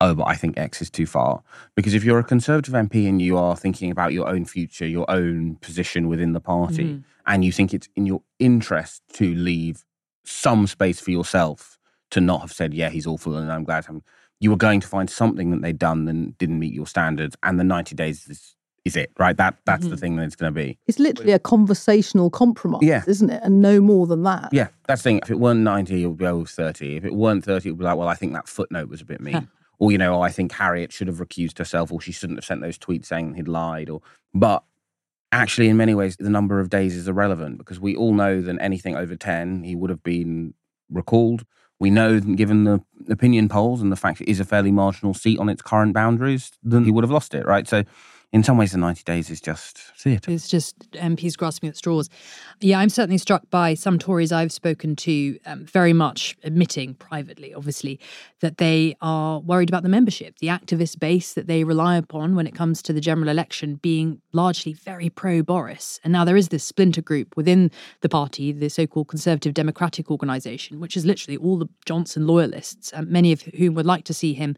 oh, 0.02 0.14
but 0.14 0.28
I 0.28 0.36
think 0.36 0.58
X 0.58 0.82
is 0.82 0.90
too 0.90 1.06
far. 1.06 1.44
Because 1.76 1.94
if 1.94 2.04
you're 2.04 2.20
a 2.20 2.26
Conservative 2.26 2.74
MP 2.74 3.08
and 3.08 3.22
you 3.22 3.38
are 3.38 3.56
thinking 3.56 3.90
about 3.90 4.12
your 4.12 4.28
own 4.28 4.44
future, 4.44 4.86
your 4.86 5.10
own 5.10 5.56
position 5.62 6.10
within 6.10 6.34
the 6.34 6.42
party, 6.42 6.84
Mhm. 6.84 7.04
and 7.26 7.46
you 7.46 7.54
think 7.54 7.74
it's 7.74 7.88
in 7.96 8.06
your 8.06 8.22
interest 8.38 9.02
to 9.14 9.34
leave 9.34 9.86
some 10.26 10.68
space 10.68 11.00
for 11.00 11.12
yourself 11.12 11.80
to 12.14 12.22
not 12.22 12.42
have 12.42 12.52
said, 12.54 12.74
yeah, 12.74 12.90
he's 12.90 13.06
awful 13.08 13.36
and 13.38 13.52
I'm 13.52 13.64
glad 13.64 13.86
I'm, 13.90 14.02
you 14.40 14.50
were 14.50 14.58
going 14.58 14.80
to 14.80 14.88
find 14.88 15.10
something 15.10 15.52
that 15.52 15.62
they'd 15.62 15.78
done 15.80 16.06
that 16.06 16.38
didn't 16.38 16.60
meet 16.60 16.74
your 16.74 16.88
standards. 16.88 17.36
And 17.44 17.60
the 17.60 17.64
90 17.64 17.96
days 17.96 18.28
is, 18.28 18.56
is 18.86 18.96
it, 18.96 19.12
right? 19.18 19.36
That 19.38 19.58
That's 19.66 19.88
the 19.88 19.96
Mhm. 19.96 20.00
thing 20.00 20.16
that 20.18 20.24
it's 20.24 20.36
going 20.36 20.54
to 20.54 20.60
be. 20.60 20.78
It's 20.88 21.00
literally 21.00 21.32
a 21.32 21.40
conversational 21.40 22.30
compromise, 22.30 22.84
Yeah. 22.84 23.04
isn't 23.08 23.30
it? 23.30 23.42
And 23.44 23.62
no 23.62 23.80
more 23.82 24.06
than 24.08 24.24
that. 24.24 24.50
Yeah, 24.52 24.68
that's 24.88 25.02
the 25.02 25.10
thing. 25.10 25.20
If 25.24 25.32
it 25.32 25.40
weren't 25.40 25.62
90, 25.62 26.04
it 26.04 26.08
would 26.08 26.18
go 26.20 26.38
with 26.40 26.50
30. 26.50 26.98
If 26.98 27.06
it 27.06 27.14
weren't 27.16 27.44
30, 27.46 27.70
it 27.70 27.72
would 27.74 27.80
be 27.80 27.86
like, 27.86 27.98
well, 27.98 28.08
I 28.10 28.16
think 28.16 28.34
that 28.34 28.48
footnote 28.48 28.90
was 28.90 29.02
a 29.02 29.06
bit 29.06 29.22
mean. 29.22 29.48
or, 29.80 29.92
you 29.92 29.98
know, 29.98 30.16
oh, 30.16 30.22
I 30.22 30.30
think 30.30 30.52
Harriet 30.52 30.92
should 30.92 31.08
have 31.08 31.18
recused 31.18 31.58
herself 31.58 31.92
or 31.92 32.00
she 32.02 32.12
shouldn't 32.12 32.38
have 32.38 32.46
sent 32.46 32.62
those 32.62 32.78
tweets 32.78 33.06
saying 33.06 33.34
he'd 33.36 33.48
lied. 33.48 33.90
Or, 33.90 34.02
But 34.36 34.64
actually, 35.32 35.70
in 35.70 35.78
many 35.78 35.96
ways, 35.96 36.16
the 36.18 36.30
number 36.30 36.60
of 36.60 36.70
days 36.70 36.96
is 36.96 37.08
irrelevant 37.08 37.58
because 37.58 37.80
we 37.80 37.96
all 37.96 38.14
know 38.14 38.42
that 38.42 38.58
anything 38.62 38.96
over 38.96 39.16
10, 39.16 39.64
he 39.64 39.76
would 39.76 39.90
have 39.90 40.04
been 40.04 40.54
recalled. 40.92 41.46
We 41.84 41.90
know, 41.90 42.22
given 42.22 42.64
the 42.64 42.82
opinion 43.10 43.50
polls 43.50 43.82
and 43.82 43.92
the 43.92 43.98
fact 43.98 44.22
it 44.22 44.30
is 44.30 44.40
a 44.40 44.46
fairly 44.46 44.72
marginal 44.72 45.14
seat 45.14 45.38
on 45.38 45.50
its 45.50 45.62
current 45.62 45.94
boundaries, 45.94 46.54
then 46.64 46.86
he 46.86 46.92
would 46.92 47.04
have 47.04 47.12
lost 47.12 47.34
it, 47.34 47.46
right? 47.46 47.68
So, 47.68 47.84
in 48.34 48.42
some 48.42 48.58
ways, 48.58 48.72
the 48.72 48.80
90 48.80 49.04
days 49.04 49.30
is 49.30 49.40
just 49.40 49.78
theatre. 49.78 50.32
It's 50.32 50.48
just 50.48 50.92
MPs 50.94 51.38
grasping 51.38 51.70
at 51.70 51.78
straws. 51.78 52.10
Yeah, 52.60 52.80
I'm 52.80 52.90
certainly 52.90 53.20
struck 53.20 53.48
by 53.52 53.76
some 53.76 54.00
Tories 54.00 54.32
I've 54.32 54.52
spoken 54.52 54.96
to 54.98 55.38
um, 55.46 55.66
very 55.66 55.94
much 55.94 56.36
admitting 56.44 56.96
privately, 56.96 57.54
obviously, 57.54 58.00
that 58.40 58.58
they 58.58 58.98
are 59.02 59.40
worried 59.40 59.70
about 59.70 59.84
the 59.84 59.90
membership, 59.90 60.40
the 60.40 60.48
activist 60.48 61.00
base 61.00 61.36
that 61.36 61.46
they 61.46 61.64
rely 61.64 61.96
upon 61.96 62.36
when 62.36 62.48
it 62.48 62.56
comes 62.56 62.82
to 62.82 62.92
the 62.92 63.00
general 63.00 63.30
election 63.30 63.76
being 63.76 64.20
largely 64.32 64.74
very 64.74 65.12
pro 65.12 65.44
Boris. 65.44 66.00
And 66.04 66.12
now 66.12 66.26
there 66.26 66.36
is 66.36 66.50
this 66.50 66.64
splinter 66.64 67.04
group 67.04 67.38
within 67.38 67.70
the 68.02 68.10
party, 68.10 68.52
the 68.52 68.68
so 68.68 68.88
called 68.88 69.10
Conservative 69.10 69.54
Democratic 69.54 70.10
Organisation, 70.10 70.80
which 70.80 70.98
is 70.98 71.06
literally 71.06 71.38
all 71.38 71.60
the 71.60 71.70
Johnson 71.86 72.26
loyalists, 72.26 72.92
um, 72.96 73.12
many 73.12 73.32
of 73.32 73.44
whom 73.44 73.76
would 73.76 73.86
like 73.86 74.06
to 74.06 74.14
see 74.14 74.34
him 74.34 74.56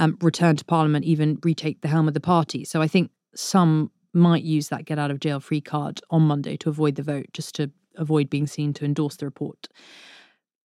um, 0.00 0.16
return 0.20 0.56
to 0.56 0.64
Parliament, 0.64 1.04
even 1.04 1.38
retake 1.44 1.82
the 1.82 1.88
helm 1.88 2.08
of 2.08 2.14
the 2.14 2.20
party. 2.20 2.64
So 2.64 2.82
I 2.82 2.88
think 2.88 3.10
some 3.34 3.92
might 4.12 4.42
use 4.42 4.68
that 4.68 4.86
get 4.86 4.98
out 4.98 5.10
of 5.12 5.20
jail 5.20 5.38
free 5.38 5.60
card 5.60 6.00
on 6.10 6.22
Monday 6.22 6.56
to 6.56 6.68
avoid 6.68 6.96
the 6.96 7.02
vote, 7.02 7.26
just 7.32 7.54
to 7.56 7.70
avoid 7.96 8.28
being 8.28 8.46
seen 8.46 8.72
to 8.74 8.84
endorse 8.84 9.16
the 9.16 9.26
report. 9.26 9.68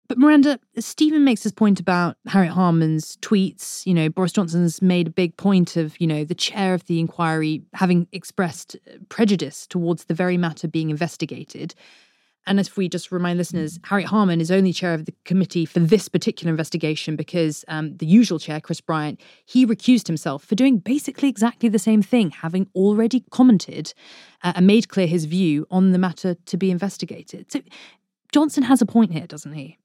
But 0.10 0.18
Miranda, 0.18 0.60
Stephen 0.78 1.24
makes 1.24 1.44
this 1.44 1.54
point 1.54 1.80
about 1.80 2.18
Harriet 2.28 2.54
Harman's 2.54 3.18
tweets. 3.18 3.86
You 3.86 3.94
know, 3.94 4.10
Boris 4.10 4.34
Johnson's 4.34 4.82
made 4.82 5.08
a 5.08 5.12
big 5.12 5.38
point 5.38 5.78
of, 5.78 6.00
you 6.00 6.06
know, 6.06 6.26
the 6.26 6.36
chair 6.36 6.74
of 6.74 6.86
the 6.86 7.00
inquiry 7.00 7.64
having 7.74 8.08
expressed 8.12 8.76
prejudice 9.08 9.66
towards 9.66 10.04
the 10.04 10.14
very 10.14 10.38
matter 10.38 10.68
being 10.68 10.90
investigated. 10.90 11.74
And 12.46 12.60
if 12.60 12.76
we 12.76 12.90
just 12.90 13.12
remind 13.12 13.38
listeners, 13.38 13.80
Harriet 13.86 14.10
Harman 14.10 14.42
is 14.42 14.52
only 14.52 14.74
chair 14.74 14.94
of 14.94 15.06
the 15.06 15.14
committee 15.24 15.66
for 15.66 15.80
this 15.80 16.10
particular 16.10 16.52
investigation 16.52 17.16
because 17.16 17.64
um, 17.68 17.96
the 17.98 18.06
usual 18.06 18.38
chair, 18.38 18.60
Chris 18.60 18.82
Bryant, 18.82 19.22
he 19.46 19.66
recused 19.66 20.08
himself 20.08 20.44
for 20.44 20.56
doing 20.56 20.78
basically 20.78 21.30
exactly 21.30 21.70
the 21.70 21.80
same 21.80 22.02
thing, 22.02 22.32
having 22.32 22.68
already 22.76 23.24
commented 23.32 23.94
uh, 24.44 24.54
and 24.56 24.68
made 24.68 24.90
clear 24.90 25.08
his 25.08 25.26
view 25.26 25.66
on 25.72 25.92
the 25.92 25.98
matter 25.98 26.36
to 26.46 26.58
be 26.58 26.70
investigated. 26.70 27.52
So 27.52 27.62
Johnson 28.34 28.64
has 28.64 28.82
a 28.82 28.86
point 28.86 29.12
here, 29.12 29.28
doesn't 29.28 29.54
he? 29.54 29.78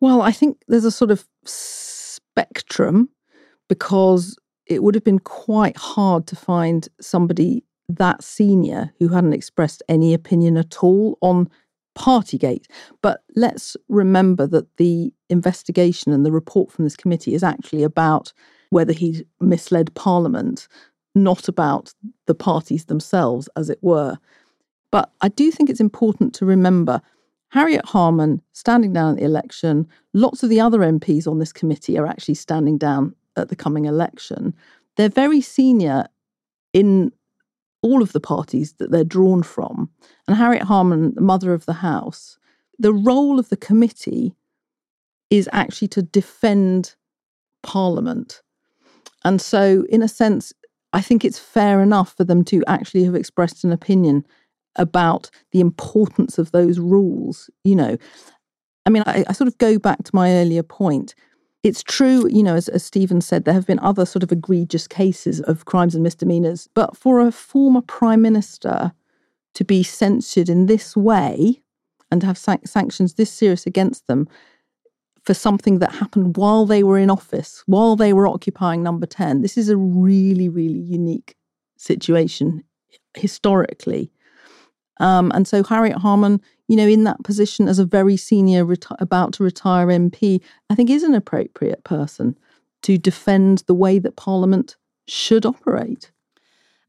Well, 0.00 0.22
I 0.22 0.30
think 0.30 0.58
there's 0.68 0.84
a 0.84 0.90
sort 0.90 1.10
of 1.10 1.26
spectrum 1.44 3.08
because 3.68 4.36
it 4.66 4.82
would 4.82 4.94
have 4.94 5.04
been 5.04 5.18
quite 5.18 5.76
hard 5.76 6.26
to 6.28 6.36
find 6.36 6.88
somebody 7.00 7.64
that 7.88 8.22
senior 8.22 8.92
who 8.98 9.08
hadn't 9.08 9.32
expressed 9.32 9.82
any 9.88 10.12
opinion 10.14 10.56
at 10.56 10.82
all 10.82 11.18
on 11.20 11.48
Partygate. 11.96 12.66
But 13.00 13.22
let's 13.34 13.76
remember 13.88 14.46
that 14.48 14.76
the 14.76 15.12
investigation 15.30 16.12
and 16.12 16.26
the 16.26 16.32
report 16.32 16.70
from 16.70 16.84
this 16.84 16.96
committee 16.96 17.34
is 17.34 17.42
actually 17.42 17.82
about 17.82 18.32
whether 18.70 18.92
he 18.92 19.24
misled 19.40 19.94
Parliament, 19.94 20.68
not 21.14 21.48
about 21.48 21.94
the 22.26 22.34
parties 22.34 22.86
themselves, 22.86 23.48
as 23.56 23.70
it 23.70 23.78
were. 23.80 24.18
But 24.90 25.10
I 25.20 25.28
do 25.28 25.50
think 25.50 25.70
it's 25.70 25.80
important 25.80 26.34
to 26.34 26.46
remember 26.46 27.00
Harriet 27.50 27.86
Harman 27.86 28.42
standing 28.52 28.92
down 28.92 29.12
at 29.12 29.16
the 29.18 29.24
election. 29.24 29.86
Lots 30.12 30.42
of 30.42 30.50
the 30.50 30.60
other 30.60 30.80
MPs 30.80 31.26
on 31.26 31.38
this 31.38 31.52
committee 31.52 31.98
are 31.98 32.06
actually 32.06 32.34
standing 32.34 32.76
down 32.76 33.14
at 33.36 33.48
the 33.48 33.56
coming 33.56 33.86
election. 33.86 34.54
They're 34.96 35.08
very 35.08 35.40
senior 35.40 36.06
in 36.72 37.12
all 37.86 38.02
of 38.02 38.12
the 38.12 38.20
parties 38.20 38.74
that 38.74 38.90
they're 38.90 39.04
drawn 39.04 39.42
from. 39.42 39.90
And 40.26 40.36
Harriet 40.36 40.64
Harman, 40.64 41.14
the 41.14 41.20
mother 41.20 41.54
of 41.54 41.66
the 41.66 41.74
house, 41.74 42.38
the 42.78 42.92
role 42.92 43.38
of 43.38 43.48
the 43.48 43.56
committee 43.56 44.34
is 45.30 45.48
actually 45.52 45.88
to 45.88 46.02
defend 46.02 46.94
Parliament. 47.62 48.42
And 49.24 49.40
so, 49.40 49.84
in 49.88 50.02
a 50.02 50.08
sense, 50.08 50.52
I 50.92 51.00
think 51.00 51.24
it's 51.24 51.38
fair 51.38 51.80
enough 51.80 52.14
for 52.16 52.24
them 52.24 52.44
to 52.44 52.62
actually 52.66 53.04
have 53.04 53.14
expressed 53.14 53.64
an 53.64 53.72
opinion 53.72 54.26
about 54.76 55.30
the 55.52 55.60
importance 55.60 56.38
of 56.38 56.52
those 56.52 56.78
rules. 56.78 57.50
You 57.64 57.76
know, 57.76 57.96
I 58.84 58.90
mean, 58.90 59.02
I, 59.06 59.24
I 59.28 59.32
sort 59.32 59.48
of 59.48 59.58
go 59.58 59.78
back 59.78 60.04
to 60.04 60.14
my 60.14 60.32
earlier 60.32 60.62
point. 60.62 61.14
It's 61.66 61.82
true, 61.82 62.28
you 62.28 62.44
know, 62.44 62.54
as, 62.54 62.68
as 62.68 62.84
Stephen 62.84 63.20
said, 63.20 63.44
there 63.44 63.52
have 63.52 63.66
been 63.66 63.80
other 63.80 64.06
sort 64.06 64.22
of 64.22 64.30
egregious 64.30 64.86
cases 64.86 65.40
of 65.40 65.64
crimes 65.64 65.96
and 65.96 66.04
misdemeanors. 66.04 66.68
But 66.74 66.96
for 66.96 67.18
a 67.18 67.32
former 67.32 67.80
prime 67.80 68.22
minister 68.22 68.92
to 69.54 69.64
be 69.64 69.82
censured 69.82 70.48
in 70.48 70.66
this 70.66 70.96
way 70.96 71.60
and 72.12 72.20
to 72.20 72.26
have 72.28 72.38
san- 72.38 72.64
sanctions 72.64 73.14
this 73.14 73.32
serious 73.32 73.66
against 73.66 74.06
them 74.06 74.28
for 75.24 75.34
something 75.34 75.80
that 75.80 75.90
happened 75.90 76.36
while 76.36 76.66
they 76.66 76.84
were 76.84 76.98
in 76.98 77.10
office, 77.10 77.64
while 77.66 77.96
they 77.96 78.12
were 78.12 78.28
occupying 78.28 78.84
number 78.84 79.04
10, 79.04 79.42
this 79.42 79.58
is 79.58 79.68
a 79.68 79.76
really, 79.76 80.48
really 80.48 80.78
unique 80.78 81.34
situation 81.76 82.62
historically. 83.16 84.12
Um, 85.00 85.32
and 85.34 85.48
so 85.48 85.64
Harriet 85.64 85.96
Harman, 85.96 86.40
you 86.68 86.76
know, 86.76 86.86
in 86.86 87.04
that 87.04 87.22
position 87.22 87.68
as 87.68 87.78
a 87.78 87.84
very 87.84 88.16
senior, 88.16 88.64
reti- 88.64 88.96
about 88.98 89.32
to 89.34 89.44
retire 89.44 89.86
MP, 89.86 90.40
I 90.68 90.74
think 90.74 90.90
is 90.90 91.02
an 91.02 91.14
appropriate 91.14 91.84
person 91.84 92.36
to 92.82 92.98
defend 92.98 93.64
the 93.66 93.74
way 93.74 93.98
that 93.98 94.16
Parliament 94.16 94.76
should 95.06 95.46
operate. 95.46 96.10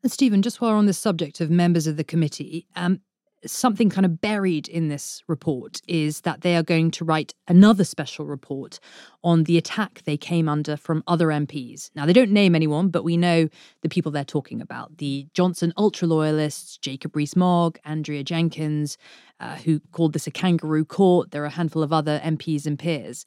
And 0.03 0.11
Stephen, 0.11 0.41
just 0.41 0.61
while 0.61 0.71
we're 0.71 0.77
on 0.77 0.85
the 0.85 0.93
subject 0.93 1.41
of 1.41 1.49
members 1.49 1.87
of 1.87 1.97
the 1.97 2.03
committee, 2.03 2.67
um, 2.75 3.01
something 3.45 3.89
kind 3.89 4.05
of 4.05 4.19
buried 4.19 4.67
in 4.67 4.87
this 4.87 5.23
report 5.27 5.81
is 5.87 6.21
that 6.21 6.41
they 6.41 6.55
are 6.55 6.63
going 6.63 6.91
to 6.91 7.05
write 7.05 7.33
another 7.47 7.83
special 7.83 8.25
report 8.25 8.79
on 9.23 9.43
the 9.43 9.57
attack 9.57 10.01
they 10.05 10.17
came 10.17 10.49
under 10.49 10.75
from 10.75 11.03
other 11.07 11.27
MPs. 11.27 11.91
Now, 11.95 12.05
they 12.05 12.13
don't 12.13 12.31
name 12.31 12.55
anyone, 12.55 12.89
but 12.89 13.03
we 13.03 13.17
know 13.17 13.47
the 13.81 13.89
people 13.89 14.11
they're 14.11 14.23
talking 14.23 14.61
about 14.61 14.97
the 14.97 15.27
Johnson 15.33 15.73
ultra 15.77 16.07
loyalists, 16.07 16.77
Jacob 16.77 17.15
Rees 17.15 17.35
Mogg, 17.35 17.77
Andrea 17.85 18.23
Jenkyns, 18.23 18.97
uh, 19.39 19.55
who 19.57 19.79
called 19.91 20.13
this 20.13 20.27
a 20.27 20.31
kangaroo 20.31 20.85
court. 20.85 21.31
There 21.31 21.43
are 21.43 21.47
a 21.47 21.51
handful 21.51 21.83
of 21.83 21.93
other 21.93 22.19
MPs 22.23 22.65
and 22.65 22.77
peers. 22.77 23.25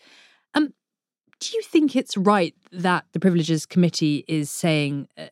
Um, 0.55 0.73
do 1.41 1.57
you 1.57 1.63
think 1.63 1.97
it's 1.97 2.17
right 2.17 2.55
that 2.71 3.07
the 3.13 3.21
Privileges 3.21 3.65
Committee 3.65 4.25
is 4.29 4.51
saying 4.51 5.09
uh, 5.17 5.27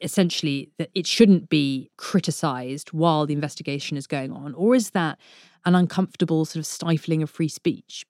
essentially 0.00 0.72
that 0.78 0.90
it 0.94 1.06
shouldn't 1.06 1.48
be 1.48 1.90
criticised 1.96 2.92
while 2.92 3.24
the 3.24 3.34
investigation 3.34 3.96
is 3.96 4.08
going 4.08 4.32
on? 4.32 4.52
Or 4.54 4.74
is 4.74 4.90
that 4.90 5.18
an 5.64 5.76
uncomfortable 5.76 6.44
sort 6.44 6.56
of 6.60 6.66
stifling 6.66 7.22
of 7.22 7.30
free 7.30 7.48
speech? 7.48 8.04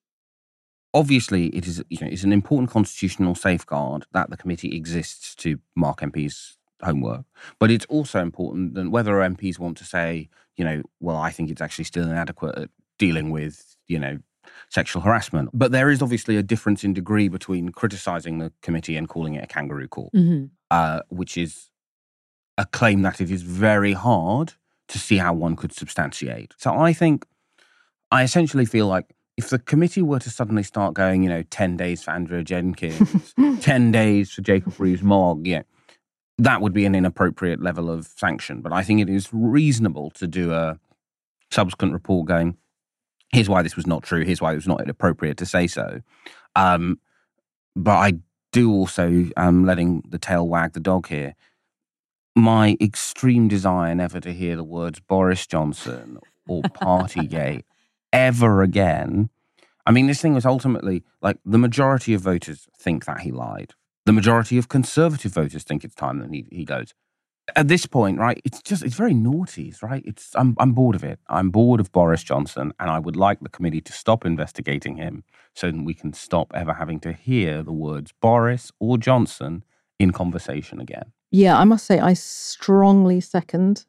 Obviously, 0.95 1.49
it 1.49 1.67
is 1.67 1.83
you 1.91 1.99
know, 2.01 2.07
it's 2.07 2.23
an 2.23 2.33
important 2.33 2.71
constitutional 2.71 3.35
safeguard 3.35 4.07
that 4.13 4.31
the 4.31 4.37
committee 4.37 4.75
exists 4.75 5.35
to 5.35 5.59
mark 5.75 6.01
MPs' 6.01 6.57
homework. 6.85 7.25
But 7.59 7.71
it's 7.71 7.87
also 7.87 8.21
important 8.21 8.75
that 8.75 8.91
whether 8.91 9.13
MPs 9.15 9.59
want 9.59 9.77
to 9.79 9.85
say, 9.85 10.29
you 10.57 10.65
know, 10.65 10.83
well, 11.01 11.17
I 11.17 11.31
think 11.31 11.51
it's 11.51 11.61
actually 11.63 11.85
still 11.85 12.05
inadequate 12.05 12.57
at 12.59 12.71
dealing 12.99 13.31
with, 13.31 13.77
you 13.89 13.99
know, 13.99 14.19
sexual 14.69 15.03
harassment. 15.03 15.51
But 15.53 15.73
there 15.73 15.91
is 15.91 16.01
obviously 16.03 16.37
a 16.37 16.43
difference 16.43 16.85
in 16.85 16.93
degree 16.95 17.29
between 17.29 17.71
criticizing 17.71 18.39
the 18.39 18.53
committee 18.63 18.97
and 18.97 19.09
calling 19.09 19.35
it 19.35 19.45
a 19.45 19.47
kangaroo 19.47 19.89
court, 19.89 20.13
Mm-hmm. 20.13 20.47
uh, 20.71 21.01
which 21.09 21.37
is 21.37 21.71
a 22.57 22.67
claim 22.67 23.03
that 23.03 23.21
it 23.21 23.31
is 23.31 23.43
very 23.43 23.93
hard 23.95 24.53
to 24.89 24.99
see 24.99 25.17
how 25.17 25.33
one 25.35 25.57
could 25.57 25.73
substantiate. 25.73 26.55
So 26.59 26.73
I 26.79 26.93
think, 26.93 27.25
I 28.13 28.23
essentially 28.23 28.65
feel 28.65 28.87
like 28.87 29.07
if 29.37 29.49
the 29.51 29.59
committee 29.59 30.03
were 30.03 30.21
to 30.21 30.31
suddenly 30.31 30.63
start 30.63 30.95
going, 30.95 31.25
you 31.25 31.29
know, 31.29 31.43
10 31.51 31.77
days 31.77 32.05
for 32.05 32.13
Andrea 32.13 32.45
Jenkyns, 32.45 33.61
10 33.63 33.91
days 33.91 34.31
for 34.31 34.43
Jacob 34.43 34.79
Rees 34.79 35.03
Mogg, 35.03 35.47
yeah, 35.47 35.63
that 36.39 36.61
would 36.61 36.73
be 36.73 36.85
an 36.85 36.95
inappropriate 36.95 37.63
level 37.63 37.91
of 37.91 38.07
sanction. 38.07 38.61
But 38.61 38.73
I 38.73 38.83
think 38.83 39.01
it 39.01 39.09
is 39.09 39.29
reasonable 39.33 40.11
to 40.13 40.27
do 40.27 40.53
a 40.53 40.79
subsequent 41.51 41.93
report 41.93 42.27
going, 42.27 42.57
here's 43.33 43.49
why 43.49 43.63
this 43.63 43.77
was 43.77 43.87
not 43.87 44.03
true, 44.03 44.25
here's 44.25 44.41
why 44.41 44.53
it 44.53 44.57
was 44.57 44.67
not 44.67 44.89
appropriate 44.89 45.37
to 45.39 45.47
say 45.47 45.67
so. 45.67 46.01
Um, 46.57 46.99
but 47.77 47.97
I 47.97 48.13
do 48.53 48.73
also 48.73 49.27
um, 49.37 49.65
letting 49.65 50.03
the 50.09 50.19
tail 50.19 50.47
wag 50.49 50.73
the 50.73 50.81
dog 50.81 51.09
here. 51.09 51.35
My 52.37 52.77
extreme 52.81 53.49
desire 53.49 53.95
never 53.95 54.21
to 54.21 54.33
hear 54.33 54.57
the 54.57 54.65
words 54.65 55.01
Boris 55.01 55.47
Johnson 55.47 56.19
or 56.49 56.63
Partygate 56.63 57.63
ever 58.13 58.63
again. 58.63 59.31
I 59.87 59.93
mean, 59.93 60.07
this 60.07 60.21
thing 60.21 60.35
was 60.35 60.47
ultimately 60.47 61.05
like 61.21 61.39
the 61.45 61.59
majority 61.59 62.15
of 62.15 62.23
voters 62.23 62.67
think 62.79 63.05
that 63.05 63.21
he 63.21 63.31
lied. 63.31 63.75
The 64.07 64.13
majority 64.13 64.59
of 64.59 64.69
conservative 64.69 65.33
voters 65.33 65.65
think 65.65 65.85
it's 65.85 65.95
time 65.95 66.19
that 66.19 66.31
he, 66.31 66.47
he 66.51 66.65
goes. 66.65 66.93
At 67.57 67.69
this 67.69 67.85
point, 67.85 68.19
right, 68.19 68.41
it's 68.45 68.63
just 68.63 68.83
it's 68.83 68.95
very 68.95 69.13
naughty, 69.13 69.75
right? 69.83 70.03
It's 70.07 70.31
I'm 70.35 70.57
I'm 70.59 70.73
bored 70.73 70.97
of 70.97 71.05
it. 71.05 71.19
I'm 71.29 71.51
bored 71.51 71.79
of 71.79 71.93
Boris 71.93 72.23
Johnson, 72.23 72.73
and 72.81 72.91
I 72.91 72.99
would 72.99 73.17
like 73.17 73.41
the 73.41 73.51
committee 73.51 73.83
to 73.83 73.93
stop 73.93 74.25
investigating 74.25 74.97
him 74.97 75.25
so 75.55 75.71
that 75.71 75.85
we 75.85 75.93
can 75.93 76.15
stop 76.15 76.53
ever 76.55 76.73
having 76.73 77.01
to 77.01 77.13
hear 77.13 77.63
the 77.63 77.73
words 77.73 78.13
Boris 78.21 78.73
or 78.81 78.97
Johnson 78.97 79.63
in 79.99 80.11
conversation 80.13 80.81
again. 80.81 81.13
Yeah, 81.31 81.59
I 81.59 81.65
must 81.65 81.85
say, 81.85 81.99
I 81.99 82.15
strongly 82.15 83.21
second 83.21 83.85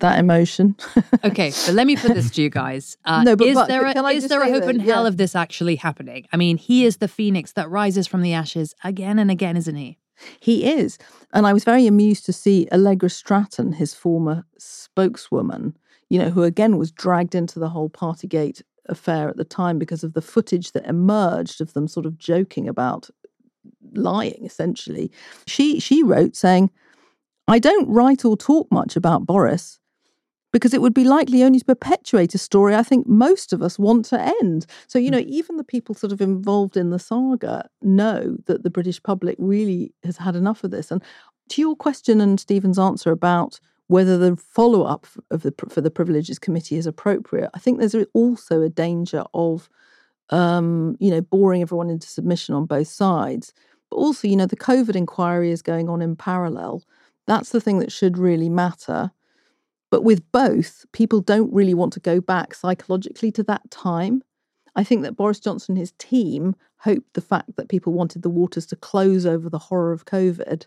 that 0.00 0.18
emotion. 0.18 0.76
okay, 1.24 1.50
so 1.50 1.72
let 1.72 1.86
me 1.86 1.96
put 1.96 2.14
this 2.14 2.30
to 2.32 2.42
you 2.42 2.50
guys. 2.50 2.96
Uh, 3.04 3.22
No, 3.22 3.36
but- 3.36 3.46
is 3.46 3.54
but 3.54 3.68
there 3.68 3.84
a, 3.86 4.08
is 4.10 4.28
there 4.28 4.42
a 4.42 4.50
hope 4.50 4.64
that- 4.64 4.74
in 4.74 4.80
hell 4.80 5.02
yeah. 5.02 5.08
of 5.08 5.16
this 5.16 5.34
actually 5.36 5.76
happening? 5.76 6.26
I 6.32 6.36
mean, 6.36 6.56
he 6.56 6.84
is 6.84 6.98
the 6.98 7.08
phoenix 7.08 7.52
that 7.52 7.70
rises 7.70 8.06
from 8.06 8.22
the 8.22 8.32
ashes 8.34 8.74
again 8.84 9.18
and 9.18 9.30
again, 9.30 9.56
isn't 9.56 9.76
he? 9.76 9.98
He 10.38 10.66
is. 10.70 10.98
And 11.32 11.46
I 11.46 11.52
was 11.54 11.64
very 11.64 11.86
amused 11.86 12.26
to 12.26 12.32
see 12.34 12.68
Allegra 12.72 13.08
Stratton, 13.08 13.72
his 13.72 13.94
former 13.94 14.44
spokeswoman, 14.58 15.76
you 16.10 16.18
know, 16.18 16.28
who 16.30 16.42
again 16.42 16.76
was 16.76 16.90
dragged 16.90 17.34
into 17.34 17.58
the 17.58 17.70
whole 17.70 17.88
Partygate 17.88 18.60
affair 18.86 19.28
at 19.30 19.36
the 19.38 19.44
time 19.44 19.78
because 19.78 20.04
of 20.04 20.12
the 20.12 20.20
footage 20.20 20.72
that 20.72 20.84
emerged 20.86 21.60
of 21.60 21.72
them 21.72 21.88
sort 21.88 22.04
of 22.06 22.18
joking 22.18 22.68
about 22.68 23.08
lying, 23.94 24.44
essentially. 24.44 25.10
She 25.46 25.80
she 25.80 26.02
wrote 26.02 26.36
saying, 26.36 26.70
I 27.48 27.58
don't 27.58 27.88
write 27.88 28.24
or 28.24 28.36
talk 28.36 28.70
much 28.70 28.96
about 28.96 29.26
Boris 29.26 29.79
because 30.52 30.74
it 30.74 30.82
would 30.82 30.94
be 30.94 31.04
likely 31.04 31.42
only 31.42 31.60
to 31.60 31.64
perpetuate 31.64 32.34
a 32.34 32.38
story 32.38 32.74
I 32.74 32.82
think 32.82 33.06
most 33.06 33.52
of 33.52 33.62
us 33.62 33.78
want 33.78 34.04
to 34.06 34.20
end. 34.42 34.66
So, 34.86 34.98
you 34.98 35.10
know, 35.10 35.22
even 35.26 35.56
the 35.56 35.64
people 35.64 35.94
sort 35.94 36.12
of 36.12 36.20
involved 36.20 36.76
in 36.76 36.90
the 36.90 36.98
saga 36.98 37.68
know 37.82 38.36
that 38.46 38.62
the 38.62 38.70
British 38.70 39.02
public 39.02 39.36
really 39.38 39.92
has 40.04 40.16
had 40.16 40.36
enough 40.36 40.64
of 40.64 40.70
this. 40.70 40.90
And 40.90 41.02
to 41.50 41.60
your 41.60 41.76
question 41.76 42.20
and 42.20 42.38
Stephen's 42.40 42.78
answer 42.78 43.10
about 43.10 43.60
whether 43.88 44.16
the 44.16 44.36
follow 44.36 44.84
up 44.84 45.06
of 45.30 45.42
the 45.42 45.52
for 45.68 45.80
the 45.80 45.90
Privileges 45.90 46.38
Committee 46.38 46.76
is 46.76 46.86
appropriate, 46.86 47.50
I 47.54 47.58
think 47.58 47.78
there's 47.78 47.96
also 48.14 48.62
a 48.62 48.68
danger 48.68 49.24
of, 49.34 49.68
um, 50.30 50.96
you 51.00 51.10
know, 51.10 51.20
boring 51.20 51.62
everyone 51.62 51.90
into 51.90 52.06
submission 52.06 52.54
on 52.54 52.66
both 52.66 52.88
sides. 52.88 53.52
But 53.90 53.96
also, 53.96 54.28
you 54.28 54.36
know, 54.36 54.46
the 54.46 54.56
COVID 54.56 54.94
inquiry 54.94 55.50
is 55.50 55.62
going 55.62 55.88
on 55.88 56.02
in 56.02 56.14
parallel. 56.14 56.84
That's 57.26 57.50
the 57.50 57.60
thing 57.60 57.80
that 57.80 57.92
should 57.92 58.16
really 58.16 58.48
matter. 58.48 59.10
But 59.90 60.04
with 60.04 60.30
both, 60.32 60.86
people 60.92 61.20
don't 61.20 61.52
really 61.52 61.74
want 61.74 61.92
to 61.94 62.00
go 62.00 62.20
back 62.20 62.54
psychologically 62.54 63.32
to 63.32 63.42
that 63.44 63.70
time. 63.70 64.22
I 64.76 64.84
think 64.84 65.02
that 65.02 65.16
Boris 65.16 65.40
Johnson 65.40 65.72
and 65.72 65.78
his 65.78 65.92
team 65.98 66.54
hoped 66.78 67.14
the 67.14 67.20
fact 67.20 67.56
that 67.56 67.68
people 67.68 67.92
wanted 67.92 68.22
the 68.22 68.30
waters 68.30 68.66
to 68.66 68.76
close 68.76 69.26
over 69.26 69.50
the 69.50 69.58
horror 69.58 69.92
of 69.92 70.04
COVID 70.04 70.66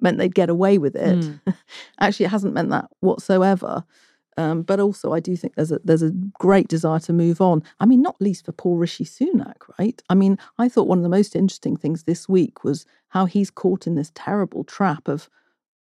meant 0.00 0.18
they'd 0.18 0.34
get 0.34 0.50
away 0.50 0.76
with 0.76 0.96
it. 0.96 1.24
Actually, 2.00 2.26
it 2.26 2.30
hasn't 2.30 2.54
meant 2.54 2.70
that 2.70 2.86
whatsoever. 3.00 3.84
Um, 4.36 4.62
but 4.62 4.80
also, 4.80 5.12
I 5.12 5.20
do 5.20 5.36
think 5.36 5.54
there's 5.54 5.70
a 5.70 5.80
there's 5.84 6.02
a 6.02 6.10
great 6.38 6.66
desire 6.66 6.98
to 7.00 7.12
move 7.12 7.40
on. 7.40 7.62
I 7.78 7.86
mean, 7.86 8.02
not 8.02 8.20
least 8.20 8.44
for 8.44 8.52
poor 8.52 8.76
Rishi 8.76 9.04
Sunak, 9.04 9.56
right? 9.78 10.02
I 10.10 10.14
mean, 10.14 10.38
I 10.58 10.68
thought 10.68 10.88
one 10.88 10.98
of 10.98 11.04
the 11.04 11.08
most 11.08 11.36
interesting 11.36 11.76
things 11.76 12.02
this 12.02 12.28
week 12.28 12.64
was 12.64 12.84
how 13.08 13.26
he's 13.26 13.50
caught 13.50 13.86
in 13.86 13.94
this 13.94 14.10
terrible 14.14 14.64
trap 14.64 15.06
of 15.06 15.30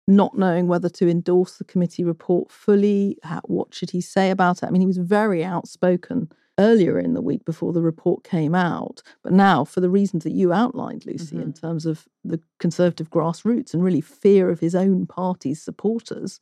not 0.09 0.37
knowing 0.37 0.66
whether 0.66 0.88
to 0.88 1.09
endorse 1.09 1.59
the 1.59 1.64
committee 1.64 2.04
report 2.04 2.50
fully. 2.50 3.18
How, 3.23 3.40
what 3.44 3.75
should 3.75 3.90
he 3.90 4.00
say 4.00 4.30
about 4.30 4.62
it? 4.62 4.66
I 4.66 4.71
mean, 4.71 4.80
he 4.80 4.87
was 4.87 4.99
very 4.99 5.44
outspoken 5.44 6.30
earlier 6.59 6.99
in 6.99 7.14
the 7.14 7.23
week 7.23 7.44
before 7.44 7.73
the 7.73 7.80
report 7.80 8.25
came 8.25 8.54
out. 8.54 9.03
But 9.22 9.33
now, 9.33 9.64
for 9.64 9.81
the 9.81 9.88
reasons 9.88 10.24
that 10.24 10.33
you 10.33 10.53
outlined, 10.53 11.07
Lucy, 11.07 11.37
in 11.37 11.53
terms 11.53 11.87
of 11.87 12.07
the 12.24 12.40
conservative 12.59 13.11
grassroots 13.11 13.72
and 13.72 13.83
really 13.83 14.00
fear 14.03 14.50
of 14.50 14.61
his 14.61 14.74
own 14.74 15.07
party's 15.07 15.62
supporters, 15.62 16.40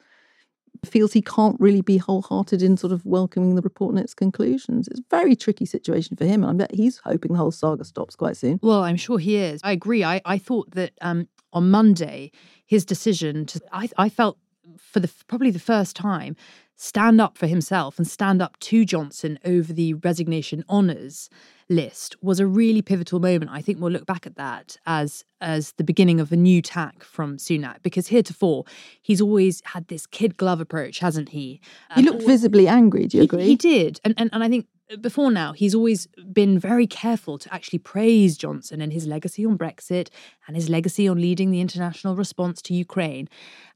feels 0.84 1.12
he 1.12 1.22
can't 1.22 1.56
really 1.60 1.82
be 1.82 1.98
wholehearted 1.98 2.62
in 2.62 2.76
sort 2.76 2.92
of 2.92 3.04
welcoming 3.04 3.54
the 3.54 3.62
report 3.62 3.94
and 3.94 4.02
its 4.02 4.14
conclusions. 4.14 4.88
It's 4.88 5.00
a 5.00 5.04
very 5.10 5.36
tricky 5.36 5.66
situation 5.66 6.16
for 6.16 6.24
him. 6.24 6.42
And 6.42 6.50
I 6.50 6.64
bet 6.64 6.74
he's 6.74 6.98
hoping 6.98 7.32
the 7.32 7.38
whole 7.38 7.50
saga 7.50 7.84
stops 7.84 8.16
quite 8.16 8.36
soon. 8.36 8.58
Well, 8.62 8.82
I'm 8.82 8.96
sure 8.96 9.18
he 9.18 9.36
is. 9.36 9.60
I 9.62 9.72
agree. 9.72 10.02
I, 10.02 10.20
I 10.24 10.38
thought 10.38 10.70
that 10.72 10.92
um, 11.02 11.28
on 11.52 11.70
Monday, 11.70 12.30
his 12.66 12.84
decision 12.84 13.46
to, 13.46 13.60
I, 13.72 13.88
I 13.96 14.08
felt 14.08 14.38
for 14.78 15.00
the 15.00 15.10
probably 15.26 15.50
the 15.50 15.58
first 15.58 15.96
time, 15.96 16.36
stand 16.76 17.20
up 17.20 17.36
for 17.36 17.46
himself 17.46 17.98
and 17.98 18.06
stand 18.06 18.40
up 18.40 18.58
to 18.60 18.84
Johnson 18.84 19.38
over 19.44 19.72
the 19.72 19.94
resignation 19.94 20.64
honours 20.68 21.28
list 21.68 22.16
was 22.22 22.40
a 22.40 22.46
really 22.46 22.82
pivotal 22.82 23.20
moment. 23.20 23.50
I 23.50 23.62
think 23.62 23.80
we'll 23.80 23.92
look 23.92 24.06
back 24.06 24.26
at 24.26 24.36
that 24.36 24.76
as 24.86 25.24
as 25.40 25.72
the 25.72 25.84
beginning 25.84 26.20
of 26.20 26.32
a 26.32 26.36
new 26.36 26.62
tack 26.62 27.02
from 27.02 27.36
Sunak 27.36 27.82
because 27.82 28.08
heretofore 28.08 28.64
he's 29.02 29.20
always 29.20 29.60
had 29.66 29.88
this 29.88 30.06
kid 30.06 30.36
glove 30.36 30.60
approach, 30.60 31.00
hasn't 31.00 31.30
he? 31.30 31.60
He 31.94 32.00
Um, 32.00 32.06
looked 32.06 32.26
visibly 32.26 32.66
angry. 32.68 33.06
Do 33.06 33.16
you 33.18 33.22
he, 33.22 33.26
agree? 33.26 33.44
He 33.44 33.56
did. 33.56 34.00
And, 34.04 34.14
and 34.16 34.30
and 34.32 34.42
I 34.44 34.48
think 34.48 34.66
before 35.00 35.30
now, 35.30 35.52
he's 35.52 35.74
always 35.74 36.06
been 36.32 36.58
very 36.58 36.86
careful 36.86 37.38
to 37.38 37.54
actually 37.54 37.78
praise 37.78 38.36
Johnson 38.36 38.80
and 38.80 38.92
his 38.92 39.06
legacy 39.06 39.44
on 39.44 39.56
Brexit 39.56 40.08
and 40.46 40.56
his 40.56 40.68
legacy 40.68 41.06
on 41.06 41.20
leading 41.20 41.50
the 41.50 41.60
international 41.60 42.16
response 42.16 42.60
to 42.62 42.74
Ukraine. 42.74 43.28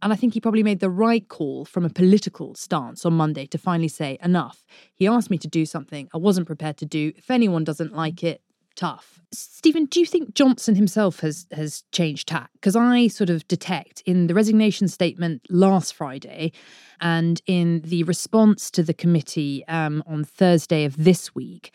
And 0.03 0.13
I 0.13 0.17
think 0.17 0.35
he 0.35 0.41
probably 0.41 0.63
made 0.63 0.81
the 0.81 0.91
right 0.91 1.27
call 1.29 1.65
from 1.65 1.85
a 1.85 1.91
political 1.91 2.55
stance 2.55 3.05
on 3.05 3.15
Monday 3.15 3.47
to 3.47 3.59
finally 3.59 3.89
say, 3.89 4.19
enough. 4.23 4.65
He 4.95 5.07
asked 5.07 5.31
me 5.31 5.39
to 5.39 5.49
do 5.49 5.67
something 5.67 6.09
I 6.13 6.19
wasn't 6.19 6.47
prepared 6.47 6.77
to 6.79 6.87
do. 6.87 7.13
If 7.17 7.31
anyone 7.31 7.65
doesn't 7.65 7.95
like 7.95 8.25
it, 8.25 8.41
tough. 8.77 9.21
Stephen, 9.33 9.87
do 9.87 10.01
you 10.01 10.07
think 10.07 10.35
Johnson 10.35 10.75
himself 10.75 11.21
has 11.21 11.47
has 11.53 11.85
changed 11.93 12.29
tack? 12.29 12.51
Because 12.55 12.77
I 12.77 13.09
sort 13.09 13.31
of 13.31 13.47
detect 13.49 14.03
in 14.07 14.27
the 14.27 14.35
resignation 14.35 14.89
statement 14.89 15.43
last 15.51 15.95
Friday 15.95 16.53
and 17.01 17.41
in 17.47 17.81
the 17.81 18.05
response 18.05 18.71
to 18.73 18.83
the 18.83 18.95
committee 18.95 19.67
um, 19.67 20.03
on 20.07 20.25
Thursday 20.25 20.85
of 20.85 21.03
this 21.03 21.35
week, 21.35 21.73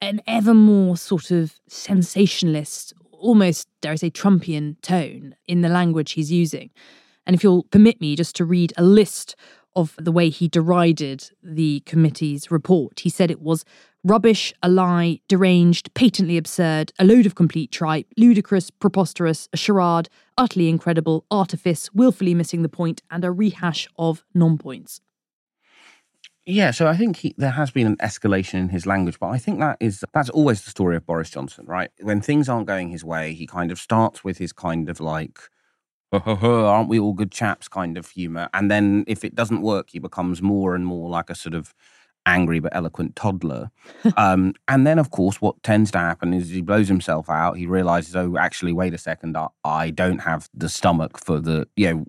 an 0.00 0.20
ever 0.26 0.54
more 0.54 0.96
sort 0.96 1.30
of 1.30 1.54
sensationalist, 1.68 2.92
almost 3.12 3.68
dare 3.80 3.92
I 3.92 3.96
say 3.96 4.10
Trumpian 4.10 4.80
tone 4.82 5.34
in 5.46 5.60
the 5.60 5.68
language 5.68 6.12
he's 6.12 6.32
using. 6.32 6.70
And 7.26 7.36
if 7.36 7.44
you'll 7.44 7.64
permit 7.64 8.00
me 8.00 8.16
just 8.16 8.34
to 8.36 8.44
read 8.44 8.72
a 8.76 8.82
list 8.82 9.36
of 9.76 9.94
the 9.98 10.12
way 10.12 10.28
he 10.28 10.48
derided 10.48 11.30
the 11.42 11.80
committee's 11.86 12.50
report, 12.50 13.00
he 13.00 13.08
said 13.08 13.30
it 13.30 13.40
was 13.40 13.64
rubbish, 14.04 14.52
a 14.62 14.68
lie, 14.68 15.20
deranged, 15.28 15.92
patently 15.94 16.36
absurd, 16.36 16.92
a 16.98 17.04
load 17.04 17.26
of 17.26 17.34
complete 17.34 17.70
tripe, 17.70 18.06
ludicrous, 18.16 18.70
preposterous, 18.70 19.48
a 19.52 19.56
charade, 19.56 20.08
utterly 20.38 20.68
incredible, 20.68 21.24
artifice, 21.30 21.92
willfully 21.92 22.34
missing 22.34 22.62
the 22.62 22.68
point, 22.68 23.02
and 23.10 23.24
a 23.24 23.30
rehash 23.30 23.88
of 23.98 24.24
non 24.34 24.58
points. 24.58 25.00
Yeah, 26.46 26.70
so 26.70 26.86
I 26.88 26.96
think 26.96 27.18
he, 27.18 27.34
there 27.36 27.50
has 27.50 27.70
been 27.70 27.86
an 27.86 27.96
escalation 27.98 28.54
in 28.54 28.68
his 28.70 28.86
language, 28.86 29.20
but 29.20 29.28
I 29.28 29.38
think 29.38 29.60
that 29.60 29.76
is 29.78 30.02
that's 30.12 30.30
always 30.30 30.64
the 30.64 30.70
story 30.70 30.96
of 30.96 31.06
Boris 31.06 31.30
Johnson, 31.30 31.66
right? 31.66 31.90
When 32.00 32.20
things 32.20 32.48
aren't 32.48 32.66
going 32.66 32.88
his 32.88 33.04
way, 33.04 33.34
he 33.34 33.46
kind 33.46 33.70
of 33.70 33.78
starts 33.78 34.24
with 34.24 34.38
his 34.38 34.52
kind 34.52 34.88
of 34.88 35.00
like, 35.00 35.38
"Ho, 35.38 35.40
ho, 35.40 35.48
ho, 35.48 35.59
aren't 36.26 36.88
we 36.88 36.98
all 36.98 37.12
good 37.12 37.32
chaps 37.32 37.68
kind 37.68 37.96
of 37.96 38.08
humor, 38.10 38.48
and 38.54 38.70
then 38.70 39.04
if 39.06 39.24
it 39.24 39.34
doesn't 39.34 39.62
work, 39.62 39.90
he 39.90 39.98
becomes 39.98 40.42
more 40.42 40.74
and 40.74 40.86
more 40.86 41.08
like 41.08 41.30
a 41.30 41.34
sort 41.34 41.54
of 41.54 41.74
angry 42.26 42.60
but 42.60 42.74
eloquent 42.74 43.16
toddler. 43.16 43.70
um, 44.16 44.54
and 44.68 44.86
then, 44.86 44.98
of 44.98 45.10
course, 45.10 45.40
what 45.40 45.62
tends 45.62 45.90
to 45.92 45.98
happen 45.98 46.34
is 46.34 46.50
he 46.50 46.60
blows 46.60 46.88
himself 46.88 47.30
out. 47.30 47.56
He 47.56 47.66
realizes, 47.66 48.14
oh, 48.16 48.36
actually, 48.36 48.72
wait 48.72 48.94
a 48.94 48.98
second, 48.98 49.36
I, 49.36 49.48
I 49.64 49.90
don't 49.90 50.18
have 50.18 50.48
the 50.54 50.68
stomach 50.68 51.18
for 51.18 51.40
the, 51.40 51.66
you 51.76 51.92
know, 51.92 52.04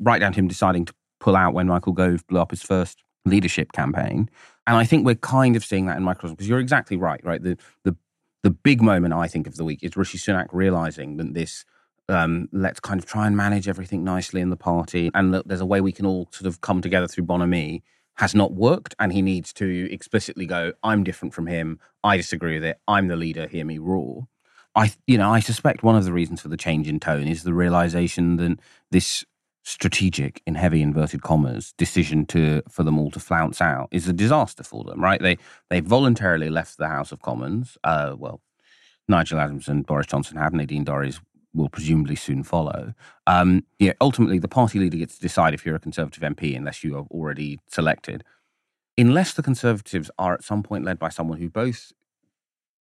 right 0.00 0.20
down 0.20 0.32
to 0.32 0.38
him 0.38 0.48
deciding 0.48 0.84
to 0.86 0.94
pull 1.20 1.36
out 1.36 1.54
when 1.54 1.66
Michael 1.66 1.92
Gove 1.92 2.26
blew 2.26 2.40
up 2.40 2.50
his 2.50 2.62
first 2.62 3.02
leadership 3.24 3.72
campaign. 3.72 4.30
And 4.66 4.76
I 4.76 4.84
think 4.84 5.06
we're 5.06 5.14
kind 5.14 5.56
of 5.56 5.64
seeing 5.64 5.86
that 5.86 5.96
in 5.96 6.02
microcosm 6.02 6.34
because 6.34 6.48
you're 6.48 6.58
exactly 6.58 6.96
right, 6.96 7.20
right? 7.24 7.42
The 7.42 7.56
the 7.84 7.96
the 8.42 8.50
big 8.50 8.82
moment 8.82 9.14
I 9.14 9.26
think 9.26 9.46
of 9.46 9.56
the 9.56 9.64
week 9.64 9.80
is 9.82 9.96
Rishi 9.96 10.18
Sunak 10.18 10.48
realizing 10.52 11.16
that 11.16 11.34
this 11.34 11.64
um, 12.08 12.48
let's 12.52 12.80
kind 12.80 13.00
of 13.00 13.06
try 13.06 13.26
and 13.26 13.36
manage 13.36 13.68
everything 13.68 14.04
nicely 14.04 14.40
in 14.40 14.50
the 14.50 14.56
party, 14.56 15.10
and 15.14 15.34
that 15.34 15.48
there's 15.48 15.60
a 15.60 15.66
way 15.66 15.80
we 15.80 15.92
can 15.92 16.06
all 16.06 16.28
sort 16.32 16.46
of 16.46 16.60
come 16.60 16.80
together 16.80 17.08
through 17.08 17.24
bonhomie 17.24 17.82
has 18.16 18.34
not 18.34 18.54
worked, 18.54 18.94
and 18.98 19.12
he 19.12 19.20
needs 19.20 19.52
to 19.52 19.92
explicitly 19.92 20.46
go, 20.46 20.72
"I'm 20.82 21.04
different 21.04 21.34
from 21.34 21.46
him. 21.46 21.78
I 22.02 22.16
disagree 22.16 22.54
with 22.54 22.64
it. 22.64 22.80
I'm 22.88 23.08
the 23.08 23.16
leader. 23.16 23.46
Hear 23.46 23.64
me 23.64 23.78
roar." 23.78 24.28
I, 24.74 24.92
you 25.06 25.16
know, 25.16 25.30
I 25.30 25.40
suspect 25.40 25.82
one 25.82 25.96
of 25.96 26.04
the 26.04 26.12
reasons 26.12 26.42
for 26.42 26.48
the 26.48 26.56
change 26.56 26.86
in 26.88 27.00
tone 27.00 27.26
is 27.26 27.42
the 27.42 27.54
realization 27.54 28.36
that 28.36 28.58
this 28.90 29.24
strategic, 29.64 30.42
in 30.46 30.54
heavy 30.54 30.80
inverted 30.80 31.22
commas, 31.22 31.72
decision 31.76 32.24
to 32.26 32.62
for 32.70 32.84
them 32.84 32.98
all 32.98 33.10
to 33.10 33.20
flounce 33.20 33.60
out 33.60 33.88
is 33.90 34.06
a 34.06 34.12
disaster 34.12 34.62
for 34.62 34.84
them. 34.84 35.02
Right? 35.02 35.20
They 35.20 35.38
they 35.70 35.80
voluntarily 35.80 36.50
left 36.50 36.78
the 36.78 36.88
House 36.88 37.12
of 37.12 37.20
Commons. 37.20 37.76
Uh, 37.84 38.14
well, 38.18 38.40
Nigel 39.08 39.40
Adams 39.40 39.68
and 39.68 39.86
Boris 39.86 40.06
Johnson 40.06 40.36
have. 40.36 40.52
Nadine 40.52 40.84
Dorries 40.84 41.20
will 41.56 41.68
presumably 41.68 42.16
soon 42.16 42.42
follow. 42.42 42.94
Um, 43.26 43.64
yeah, 43.78 43.94
ultimately, 44.00 44.38
the 44.38 44.48
party 44.48 44.78
leader 44.78 44.98
gets 44.98 45.16
to 45.16 45.20
decide 45.20 45.54
if 45.54 45.64
you're 45.64 45.76
a 45.76 45.80
Conservative 45.80 46.22
MP 46.22 46.56
unless 46.56 46.84
you 46.84 46.96
are 46.96 47.06
already 47.10 47.58
selected. 47.66 48.22
Unless 48.98 49.34
the 49.34 49.42
Conservatives 49.42 50.10
are 50.18 50.34
at 50.34 50.44
some 50.44 50.62
point 50.62 50.84
led 50.84 50.98
by 50.98 51.08
someone 51.08 51.38
who 51.38 51.48
both 51.48 51.92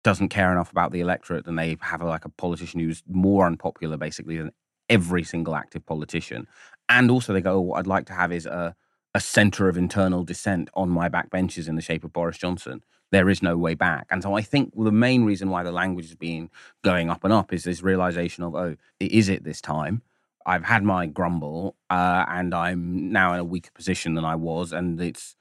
doesn't 0.04 0.30
care 0.30 0.52
enough 0.52 0.72
about 0.72 0.92
the 0.92 1.02
electorate 1.02 1.48
and 1.48 1.58
they 1.58 1.78
have 1.82 2.02
a, 2.02 2.06
like 2.06 2.26
a 2.26 2.30
politician 2.30 2.80
who's 2.80 3.02
more 3.08 3.48
unpopular 3.48 3.98
basically 3.98 4.38
than 4.38 4.52
every 4.88 5.24
single 5.24 5.56
active 5.56 5.86
politician. 5.86 6.48
And 6.90 7.10
also 7.10 7.34
they 7.34 7.42
go, 7.42 7.56
oh, 7.56 7.62
what 7.62 7.80
I'd 7.80 7.88
like 7.88 8.06
to 8.08 8.14
have 8.14 8.32
is 8.32 8.46
a, 8.46 8.76
a 9.16 9.20
center 9.20 9.68
of 9.68 9.78
internal 9.78 10.24
dissent 10.24 10.70
on 10.76 10.90
my 10.90 11.10
backbenches 11.10 11.68
in 11.68 11.76
the 11.76 11.82
shape 11.82 12.04
of 12.04 12.14
Boris 12.14 12.38
Johnson. 12.38 12.84
There 13.15 13.30
is 13.30 13.41
no 13.41 13.56
way 13.56 13.75
back. 13.75 14.08
And 14.12 14.21
so 14.21 14.34
I 14.34 14.41
think 14.41 14.73
the 14.75 14.91
main 14.91 15.23
reason 15.23 15.49
why 15.49 15.63
the 15.63 15.71
language 15.71 16.08
has 16.08 16.15
been 16.15 16.49
going 16.84 17.10
up 17.10 17.23
and 17.23 17.32
up 17.32 17.54
is 17.54 17.63
this 17.63 17.82
realization 17.82 18.43
of, 18.43 18.56
oh, 18.56 18.75
is 18.99 19.30
it 19.30 19.45
this 19.45 19.62
time? 19.62 20.01
I've 20.45 20.65
had 20.65 20.84
my 20.84 21.06
grumble 21.06 21.78
uh, 21.89 22.25
and 22.28 22.54
I'm 22.54 23.13
now 23.13 23.34
in 23.34 23.39
a 23.39 23.43
weaker 23.45 23.71
position 23.73 24.15
than 24.15 24.25
I 24.25 24.36
was. 24.36 24.73
And 24.73 24.99
it's, 24.99 25.38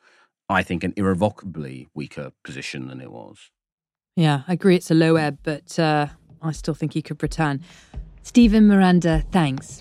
I 0.49 0.63
think, 0.63 0.85
an 0.85 0.95
irrevocably 0.97 1.89
weaker 1.95 2.31
position 2.45 2.87
than 2.87 3.01
it 3.01 3.11
was. 3.11 3.51
Yeah, 4.15 4.43
I 4.47 4.53
agree 4.53 4.77
it's 4.77 4.93
a 4.93 4.95
low 4.95 5.17
ebb, 5.17 5.39
but 5.43 5.77
uh, 5.77 6.07
I 6.41 6.53
still 6.53 6.75
think 6.75 6.93
he 6.93 7.03
could 7.03 7.21
return. 7.25 7.61
Stephen 8.23 8.69
Miranda, 8.69 9.25
thanks. 9.33 9.81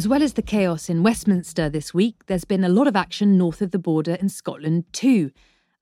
As 0.00 0.08
well 0.08 0.22
as 0.22 0.32
the 0.32 0.40
chaos 0.40 0.88
in 0.88 1.02
Westminster 1.02 1.68
this 1.68 1.92
week, 1.92 2.24
there's 2.24 2.46
been 2.46 2.64
a 2.64 2.70
lot 2.70 2.86
of 2.86 2.96
action 2.96 3.36
north 3.36 3.60
of 3.60 3.70
the 3.70 3.78
border 3.78 4.14
in 4.14 4.30
Scotland 4.30 4.90
too. 4.94 5.30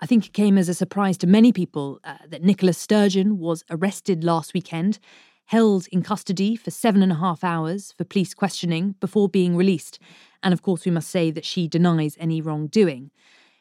I 0.00 0.07
think 0.07 0.26
it 0.26 0.33
came 0.33 0.59
as 0.59 0.68
a 0.68 0.74
surprise 0.74 1.16
to 1.18 1.28
many 1.28 1.52
people 1.52 2.00
uh, 2.02 2.16
that 2.26 2.42
Nicola 2.42 2.72
Sturgeon 2.72 3.38
was 3.38 3.62
arrested 3.70 4.24
last 4.24 4.54
weekend, 4.54 4.98
held 5.44 5.87
in 5.92 6.02
custody 6.02 6.57
for 6.57 6.72
seven 6.72 7.00
and 7.00 7.12
a 7.12 7.14
half 7.14 7.44
hours 7.44 7.94
for 7.96 8.02
police 8.02 8.35
questioning 8.35 8.96
before 8.98 9.28
being 9.28 9.54
released. 9.54 10.00
And 10.42 10.52
of 10.52 10.62
course, 10.62 10.85
we 10.85 10.90
must 10.90 11.11
say 11.11 11.31
that 11.31 11.44
she 11.44 11.68
denies 11.68 12.16
any 12.18 12.40
wrongdoing. 12.40 13.12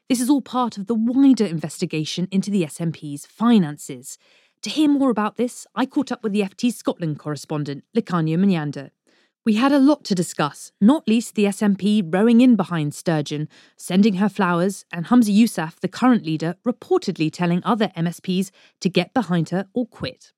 This 0.10 0.20
is 0.20 0.28
all 0.28 0.42
part 0.42 0.76
of 0.80 0.88
the 0.88 0.96
wider 0.96 1.46
investigation 1.46 2.28
into 2.32 2.50
the 2.50 2.64
SNP's 2.64 3.28
finances. 3.28 4.18
To 4.64 4.72
hear 4.72 4.90
more 4.90 5.12
about 5.12 5.36
this, 5.36 5.68
I 5.76 5.86
caught 5.86 6.12
up 6.12 6.24
with 6.24 6.34
the 6.34 6.42
FT 6.42 6.74
Scotland 6.74 7.20
correspondent, 7.20 7.84
Lukanyo 7.96 8.40
Mnyanda. 8.40 8.90
We 9.48 9.54
had 9.54 9.72
a 9.72 9.80
lot 9.80 10.04
to 10.04 10.14
discuss, 10.14 10.74
not 10.82 11.08
least 11.08 11.36
the 11.36 11.46
SNP 11.46 12.14
rowing 12.14 12.42
in 12.42 12.58
behind 12.58 12.94
Sturgeon, 12.94 13.48
sending 13.78 14.16
her 14.16 14.28
flowers, 14.28 14.84
and 14.92 15.06
Humza 15.06 15.34
Yousaf, 15.34 15.80
the 15.80 15.88
current 15.88 16.26
leader, 16.26 16.58
reportedly 16.68 17.32
telling 17.32 17.62
other 17.64 17.90
MSPs 17.96 18.52
to 18.82 18.90
get 18.90 19.14
behind 19.14 19.52
her 19.52 19.70
or 19.74 19.88
quit. 19.88 20.34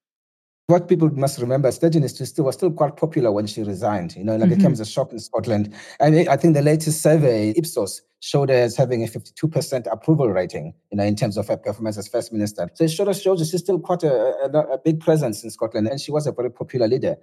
What 0.67 0.87
people 0.87 1.09
must 1.09 1.39
remember, 1.39 1.71
Sturgeon 1.71 2.03
is 2.03 2.11
still, 2.15 2.45
was 2.45 2.53
still 2.53 2.69
quite 2.69 2.97
popular 2.97 3.31
when 3.31 3.47
she 3.47 3.63
resigned. 3.63 4.15
You 4.15 4.23
know, 4.23 4.35
like 4.35 4.51
mm-hmm. 4.51 4.59
it 4.59 4.61
came 4.61 4.73
as 4.73 4.79
a 4.79 4.85
shock 4.85 5.11
in 5.11 5.17
Scotland. 5.17 5.73
And 5.99 6.29
I 6.29 6.37
think 6.37 6.53
the 6.53 6.61
latest 6.61 7.01
survey, 7.01 7.55
Ipsos, 7.57 8.03
showed 8.19 8.49
her 8.49 8.55
as 8.55 8.77
having 8.77 9.03
a 9.03 9.07
52% 9.07 9.91
approval 9.91 10.29
rating, 10.29 10.75
you 10.91 10.97
know, 10.97 11.03
in 11.03 11.15
terms 11.15 11.35
of 11.35 11.47
her 11.47 11.57
performance 11.57 11.97
as 11.97 12.07
first 12.07 12.31
minister. 12.31 12.69
So 12.75 12.83
it 12.83 12.89
sort 12.89 13.09
of 13.09 13.15
shows 13.15 13.39
that 13.39 13.47
she's 13.47 13.61
still 13.61 13.79
quite 13.79 14.03
a, 14.03 14.13
a, 14.13 14.73
a 14.73 14.77
big 14.77 14.99
presence 14.99 15.43
in 15.43 15.49
Scotland, 15.49 15.87
and 15.87 15.99
she 15.99 16.11
was 16.11 16.27
a 16.27 16.31
very 16.31 16.51
popular 16.51 16.87
leader. 16.87 17.17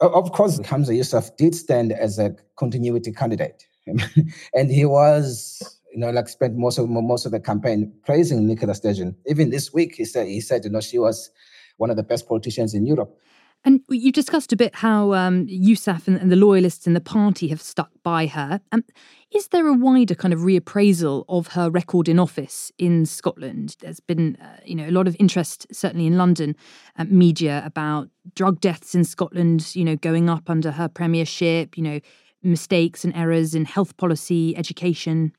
Of 0.00 0.32
course, 0.32 0.58
Humza 0.60 0.96
Yousaf 0.96 1.36
did 1.36 1.54
stand 1.54 1.92
as 1.92 2.18
a 2.18 2.34
continuity 2.56 3.12
candidate, 3.12 3.66
and 4.54 4.70
he 4.70 4.84
was 4.86 5.80
you 5.92 5.98
know, 5.98 6.10
like 6.10 6.28
spent 6.28 6.56
most 6.56 6.78
of 6.78 6.88
most 6.88 7.26
of 7.26 7.32
the 7.32 7.40
campaign 7.40 7.92
praising 8.04 8.46
Nicola 8.46 8.74
Sturgeon. 8.74 9.16
Even 9.26 9.50
this 9.50 9.72
week, 9.72 9.94
he 9.96 10.04
said 10.04 10.26
he 10.26 10.40
said, 10.40 10.64
you 10.64 10.70
know, 10.70 10.80
she 10.80 10.98
was 10.98 11.30
one 11.78 11.90
of 11.90 11.96
the 11.96 12.02
best 12.02 12.28
politicians 12.28 12.74
in 12.74 12.86
Europe. 12.86 13.16
And 13.62 13.82
you 13.90 14.10
discussed 14.10 14.52
a 14.54 14.56
bit 14.56 14.76
how 14.76 15.12
um, 15.12 15.46
Yousaf 15.46 16.08
and, 16.08 16.16
and, 16.16 16.32
the 16.32 16.36
loyalists 16.36 16.86
in 16.86 16.94
the 16.94 17.00
party 17.00 17.48
have 17.48 17.60
stuck 17.60 17.90
by 18.02 18.26
her. 18.26 18.60
Um, 18.72 18.84
is 19.30 19.48
there 19.48 19.66
a 19.66 19.74
wider 19.74 20.14
kind 20.14 20.32
of 20.32 20.40
reappraisal 20.40 21.26
of 21.28 21.48
her 21.48 21.68
record 21.68 22.08
in 22.08 22.18
office 22.18 22.72
in 22.78 23.04
Scotland? 23.04 23.76
There's 23.80 24.00
been, 24.00 24.38
uh, 24.40 24.60
you 24.64 24.74
know, 24.74 24.88
a 24.88 24.90
lot 24.90 25.06
of 25.06 25.14
interest, 25.20 25.66
certainly 25.72 26.06
in 26.06 26.16
London, 26.16 26.56
uh, 26.98 27.04
media 27.04 27.62
about 27.66 28.08
drug 28.34 28.60
deaths 28.60 28.94
in 28.94 29.04
Scotland, 29.04 29.76
you 29.76 29.84
know, 29.84 29.96
going 29.96 30.30
up 30.30 30.48
under 30.48 30.70
her 30.70 30.88
premiership. 30.88 31.76
You 31.76 31.82
know, 31.82 32.00
mistakes 32.42 33.04
and 33.04 33.14
errors 33.14 33.54
in 33.54 33.64
health 33.64 33.96
policy, 33.96 34.56
education. 34.56 35.32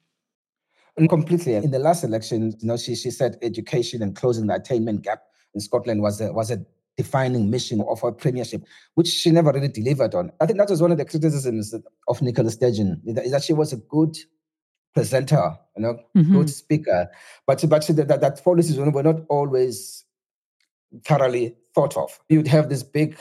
And 0.98 1.10
completely. 1.10 1.56
In 1.56 1.72
the 1.72 1.80
last 1.80 2.04
election, 2.04 2.54
you 2.60 2.68
know, 2.68 2.78
she 2.78 2.96
she 2.96 3.12
said 3.12 3.38
education 3.42 4.02
and 4.04 4.16
closing 4.16 4.48
the 4.48 4.56
attainment 4.56 5.04
gap 5.04 5.24
in 5.54 5.62
Scotland 5.62 6.02
was 6.02 6.22
a, 6.22 6.32
was 6.32 6.52
a 6.52 6.64
defining 6.98 7.50
mission 7.50 7.82
of 7.82 8.02
her 8.02 8.12
premiership, 8.12 8.64
which 8.96 9.08
she 9.08 9.32
never 9.32 9.52
really 9.52 9.68
delivered 9.68 10.14
on. 10.14 10.32
I 10.40 10.46
think 10.46 10.60
that 10.60 10.70
was 10.70 10.82
one 10.82 10.92
of 10.92 10.98
the 10.98 11.06
criticisms 11.06 11.74
of 12.08 12.22
Nicola 12.22 12.50
Sturgeon, 12.50 13.02
is 13.06 13.32
that 13.32 13.44
she 13.44 13.54
was 13.54 13.74
a 13.74 13.78
good 13.78 14.18
presenter, 14.94 15.58
you 15.78 15.84
know, 15.84 16.00
mm-hmm. 16.16 16.34
good 16.34 16.50
speaker, 16.50 17.10
but 17.48 17.64
but 17.70 17.88
that, 17.88 18.20
that 18.22 18.44
policies 18.44 18.78
were 18.78 19.04
not 19.04 19.22
always 19.30 20.04
thoroughly 21.06 21.56
thought 21.74 21.96
of. 21.96 22.20
You'd 22.28 22.48
have 22.48 22.70
these 22.70 22.84
big, 22.84 23.18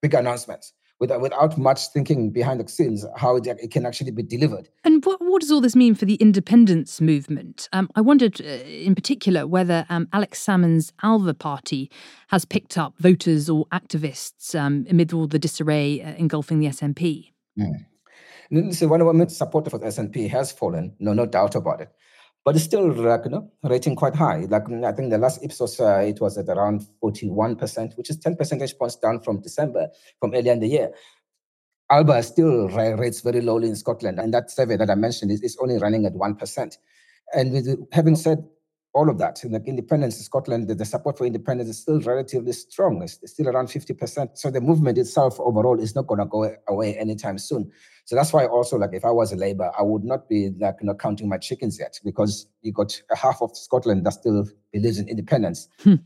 big 0.00 0.14
announcements 0.14 0.72
without, 1.02 1.20
without 1.20 1.58
much 1.58 1.88
thinking 1.88 2.30
behind 2.30 2.60
the 2.60 2.68
scenes 2.68 3.04
how 3.16 3.34
it, 3.34 3.44
it, 3.44 3.72
can 3.72 3.84
actually 3.84 4.12
be 4.12 4.22
delivered. 4.22 4.68
And 4.84 5.04
what, 5.04 5.20
what 5.20 5.40
does 5.40 5.50
all 5.50 5.60
this 5.60 5.74
mean 5.74 5.96
for 5.96 6.04
the 6.04 6.14
independence 6.14 7.00
movement? 7.00 7.68
Um, 7.72 7.90
I 7.96 8.00
wondered 8.00 8.40
uh, 8.40 8.44
in 8.44 8.94
particular 8.94 9.44
whether 9.44 9.84
um, 9.88 10.06
Alex 10.12 10.38
Salmond's 10.38 10.92
Alba 11.02 11.34
Party 11.34 11.90
has 12.28 12.44
picked 12.44 12.78
up 12.78 12.94
voters 12.98 13.50
or 13.50 13.66
activists 13.72 14.54
um, 14.54 14.86
amid 14.88 15.12
all 15.12 15.26
the 15.26 15.40
disarray 15.40 16.00
uh, 16.00 16.14
engulfing 16.14 16.60
the 16.60 16.68
SNP. 16.68 17.32
Mm. 17.58 18.72
So 18.72 18.86
one 18.86 19.00
of 19.00 19.08
our 19.08 19.12
main 19.12 19.28
support 19.28 19.68
for 19.68 19.78
the 19.78 19.86
SNP 19.86 20.30
has 20.30 20.52
fallen, 20.52 20.94
no, 21.00 21.12
no 21.14 21.26
doubt 21.26 21.56
about 21.56 21.80
it 21.80 21.88
but 22.44 22.56
it's 22.56 22.64
still 22.64 22.92
like, 22.92 23.24
you 23.24 23.30
know, 23.30 23.50
rating 23.62 23.94
quite 23.94 24.14
high. 24.14 24.46
Like 24.48 24.70
I 24.70 24.92
think 24.92 25.10
the 25.10 25.18
last 25.18 25.42
Ipsos, 25.44 25.78
uh, 25.78 25.98
it 25.98 26.20
was 26.20 26.36
at 26.38 26.48
around 26.48 26.86
41%, 27.02 27.96
which 27.96 28.10
is 28.10 28.18
10 28.18 28.36
percentage 28.36 28.76
points 28.76 28.96
down 28.96 29.20
from 29.20 29.40
December, 29.40 29.88
from 30.18 30.34
earlier 30.34 30.52
in 30.52 30.60
the 30.60 30.68
year. 30.68 30.92
Alba 31.90 32.22
still 32.22 32.68
rates 32.68 33.20
very 33.20 33.40
lowly 33.42 33.68
in 33.68 33.76
Scotland, 33.76 34.18
and 34.18 34.32
that 34.32 34.50
survey 34.50 34.76
that 34.76 34.90
I 34.90 34.94
mentioned 34.94 35.30
is, 35.30 35.42
is 35.42 35.58
only 35.60 35.78
running 35.78 36.06
at 36.06 36.14
1%. 36.14 36.78
And 37.34 37.52
with, 37.52 37.78
having 37.92 38.16
said 38.16 38.44
all 38.94 39.08
of 39.08 39.18
that. 39.18 39.42
In 39.44 39.52
the 39.52 39.62
independence 39.64 40.18
in 40.18 40.22
Scotland, 40.22 40.68
the, 40.68 40.74
the, 40.74 40.84
support 40.84 41.16
for 41.16 41.24
independence 41.26 41.70
is 41.70 41.78
still 41.78 42.00
relatively 42.00 42.52
strong. 42.52 43.02
It's, 43.02 43.18
it's 43.22 43.32
still 43.32 43.48
around 43.48 43.68
50%. 43.68 44.36
So 44.36 44.50
the 44.50 44.60
movement 44.60 44.98
itself 44.98 45.40
overall 45.40 45.80
is 45.80 45.94
not 45.94 46.06
going 46.06 46.20
to 46.20 46.26
go 46.26 46.54
away 46.68 46.96
anytime 46.96 47.38
soon. 47.38 47.70
So 48.04 48.16
that's 48.16 48.32
why 48.32 48.46
also, 48.46 48.76
like, 48.76 48.90
if 48.92 49.04
I 49.04 49.10
was 49.10 49.32
a 49.32 49.36
Labour, 49.36 49.70
I 49.78 49.82
would 49.82 50.04
not 50.04 50.28
be 50.28 50.50
like 50.58 50.76
you 50.80 50.86
know 50.86 50.94
counting 50.94 51.28
my 51.28 51.38
chickens 51.38 51.78
yet 51.78 52.00
because 52.04 52.46
you 52.62 52.72
got 52.72 53.00
a 53.10 53.16
half 53.16 53.40
of 53.40 53.56
Scotland 53.56 54.04
that 54.04 54.14
still 54.14 54.48
believes 54.72 54.98
in 54.98 55.08
independence. 55.08 55.68
Hmm. 55.84 55.96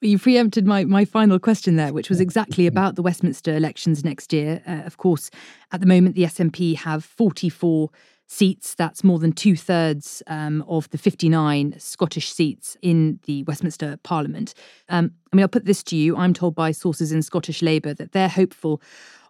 You 0.00 0.18
preempted 0.18 0.66
my 0.66 0.84
my 0.84 1.04
final 1.04 1.40
question 1.40 1.74
there, 1.76 1.92
which 1.92 2.08
was 2.08 2.20
exactly 2.20 2.66
about 2.68 2.94
the 2.94 3.02
Westminster 3.02 3.56
elections 3.56 4.04
next 4.04 4.32
year. 4.32 4.62
Uh, 4.66 4.82
of 4.86 4.98
course, 4.98 5.30
at 5.72 5.80
the 5.80 5.86
moment, 5.86 6.14
the 6.14 6.22
SNP 6.22 6.76
have 6.76 7.04
44 7.04 7.90
seats. 8.32 8.74
That's 8.74 9.04
more 9.04 9.18
than 9.18 9.32
two 9.32 9.56
thirds 9.56 10.22
um, 10.26 10.64
of 10.66 10.88
the 10.90 10.98
59 10.98 11.74
Scottish 11.78 12.32
seats 12.32 12.76
in 12.80 13.20
the 13.26 13.42
Westminster 13.44 13.98
Parliament. 14.02 14.54
Um, 14.88 15.12
I 15.32 15.36
mean, 15.36 15.42
I'll 15.42 15.48
put 15.48 15.66
this 15.66 15.82
to 15.84 15.96
you. 15.96 16.16
I'm 16.16 16.32
told 16.32 16.54
by 16.54 16.72
sources 16.72 17.12
in 17.12 17.22
Scottish 17.22 17.62
Labour 17.62 17.94
that 17.94 18.12
they're 18.12 18.28
hopeful 18.28 18.80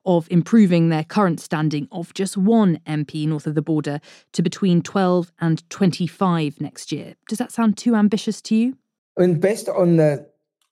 of 0.04 0.26
improving 0.30 0.88
their 0.88 1.04
current 1.04 1.40
standing 1.40 1.88
of 1.92 2.14
just 2.14 2.36
one 2.36 2.80
MP 2.86 3.26
north 3.26 3.46
of 3.46 3.54
the 3.54 3.62
border 3.62 4.00
to 4.32 4.42
between 4.42 4.82
12 4.82 5.32
and 5.40 5.68
25 5.70 6.60
next 6.60 6.90
year. 6.90 7.14
Does 7.28 7.38
that 7.38 7.52
sound 7.52 7.76
too 7.76 7.94
ambitious 7.94 8.40
to 8.42 8.56
you? 8.56 8.76
I 9.18 9.22
mean, 9.22 9.40
based 9.40 9.68
on 9.68 9.96
the 9.96 10.26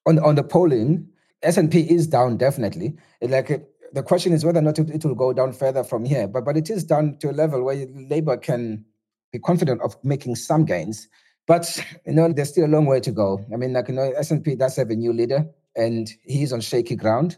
on, 0.06 0.18
on 0.20 0.34
the 0.34 0.42
polling, 0.42 1.08
SNP 1.44 1.86
is 1.88 2.06
down 2.06 2.36
definitely. 2.36 2.96
Like 3.20 3.69
the 3.92 4.02
question 4.02 4.32
is 4.32 4.44
whether 4.44 4.58
or 4.58 4.62
not 4.62 4.78
it, 4.78 4.90
it, 4.90 5.04
will 5.04 5.14
go 5.14 5.32
down 5.32 5.52
further 5.52 5.84
from 5.84 6.04
here. 6.04 6.28
But 6.28 6.44
but 6.44 6.56
it 6.56 6.70
is 6.70 6.84
down 6.84 7.16
to 7.20 7.30
a 7.30 7.32
level 7.32 7.64
where 7.64 7.86
Labour 8.08 8.36
can 8.36 8.84
be 9.32 9.38
confident 9.38 9.80
of 9.82 9.96
making 10.04 10.36
some 10.36 10.64
gains. 10.64 11.08
But 11.46 11.84
you 12.06 12.12
know, 12.12 12.32
there's 12.32 12.50
still 12.50 12.66
a 12.66 12.68
long 12.68 12.86
way 12.86 13.00
to 13.00 13.10
go. 13.10 13.44
I 13.52 13.56
mean, 13.56 13.72
like 13.72 13.88
you 13.88 13.94
know, 13.94 14.12
SNP 14.18 14.58
does 14.58 14.76
have 14.76 14.90
a 14.90 14.96
new 14.96 15.12
leader, 15.12 15.46
and 15.76 16.10
he's 16.24 16.52
on 16.52 16.60
shaky 16.60 16.96
ground. 16.96 17.36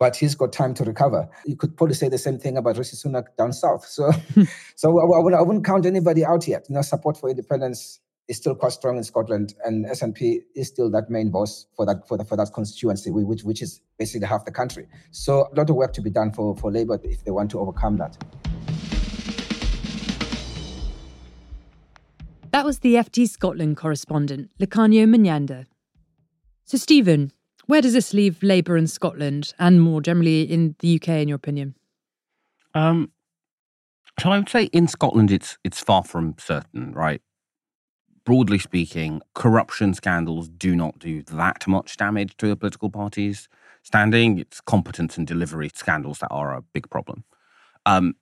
But 0.00 0.16
he's 0.16 0.34
got 0.34 0.52
time 0.52 0.74
to 0.74 0.84
recover. 0.84 1.28
You 1.46 1.56
could 1.56 1.76
probably 1.76 1.94
say 1.94 2.08
the 2.08 2.18
same 2.18 2.38
thing 2.38 2.56
about 2.56 2.76
Rishi 2.76 2.96
Sunak 2.96 3.26
down 3.38 3.52
south. 3.52 3.86
So, 3.86 4.10
so 4.74 4.98
I, 4.98 5.18
I, 5.18 5.22
wouldn't, 5.22 5.40
I 5.40 5.42
wouldn't 5.42 5.64
count 5.64 5.86
anybody 5.86 6.24
out 6.24 6.48
yet. 6.48 6.66
You 6.68 6.74
know, 6.74 6.82
support 6.82 7.16
for 7.16 7.30
independence 7.30 8.00
is 8.28 8.36
still 8.36 8.54
quite 8.54 8.72
strong 8.72 8.96
in 8.96 9.04
Scotland, 9.04 9.54
and 9.64 9.86
SNP 9.86 10.40
is 10.54 10.68
still 10.68 10.90
that 10.90 11.10
main 11.10 11.30
voice 11.30 11.66
for 11.76 11.84
that 11.86 12.06
for, 12.08 12.16
the, 12.16 12.24
for 12.24 12.36
that 12.36 12.52
constituency, 12.52 13.10
which 13.10 13.44
which 13.44 13.62
is 13.62 13.80
basically 13.98 14.26
half 14.26 14.44
the 14.44 14.52
country. 14.52 14.86
So 15.10 15.48
a 15.52 15.54
lot 15.56 15.70
of 15.70 15.76
work 15.76 15.92
to 15.94 16.02
be 16.02 16.10
done 16.10 16.32
for 16.32 16.56
for 16.56 16.70
Labour 16.70 17.00
if 17.02 17.24
they 17.24 17.30
want 17.30 17.50
to 17.52 17.60
overcome 17.60 17.96
that. 17.98 18.16
That 22.50 22.64
was 22.64 22.78
the 22.78 22.94
FT 22.94 23.28
Scotland 23.28 23.76
correspondent, 23.76 24.50
Lukanyo 24.60 25.06
Mnyanda. 25.06 25.66
So, 26.64 26.78
Stephen, 26.78 27.32
Where 27.66 27.80
does 27.80 27.94
this 27.94 28.12
leave 28.12 28.42
Labour 28.42 28.76
in 28.76 28.86
Scotland 28.86 29.54
and 29.58 29.80
more 29.80 30.00
generally 30.02 30.42
in 30.42 30.76
the 30.80 30.96
UK, 30.96 31.08
in 31.08 31.28
your 31.28 31.36
opinion? 31.36 31.74
Um, 32.74 33.10
so 34.20 34.30
I 34.30 34.38
would 34.38 34.48
say 34.48 34.64
in 34.64 34.86
Scotland, 34.86 35.30
it's 35.30 35.56
it's 35.64 35.80
far 35.80 36.02
from 36.02 36.34
certain, 36.38 36.92
right? 36.92 37.22
Broadly 38.24 38.58
speaking, 38.58 39.20
corruption 39.34 39.92
scandals 39.92 40.48
do 40.48 40.74
not 40.74 40.98
do 40.98 41.22
that 41.24 41.66
much 41.66 41.96
damage 41.96 42.36
to 42.38 42.50
a 42.50 42.56
political 42.56 42.88
party's 42.88 43.48
standing. 43.82 44.38
It's 44.38 44.62
competence 44.62 45.18
and 45.18 45.26
delivery 45.26 45.70
scandals 45.74 46.20
that 46.20 46.28
are 46.30 46.54
a 46.54 46.62
big 46.62 46.88
problem. 46.88 47.24
Um, 47.84 48.14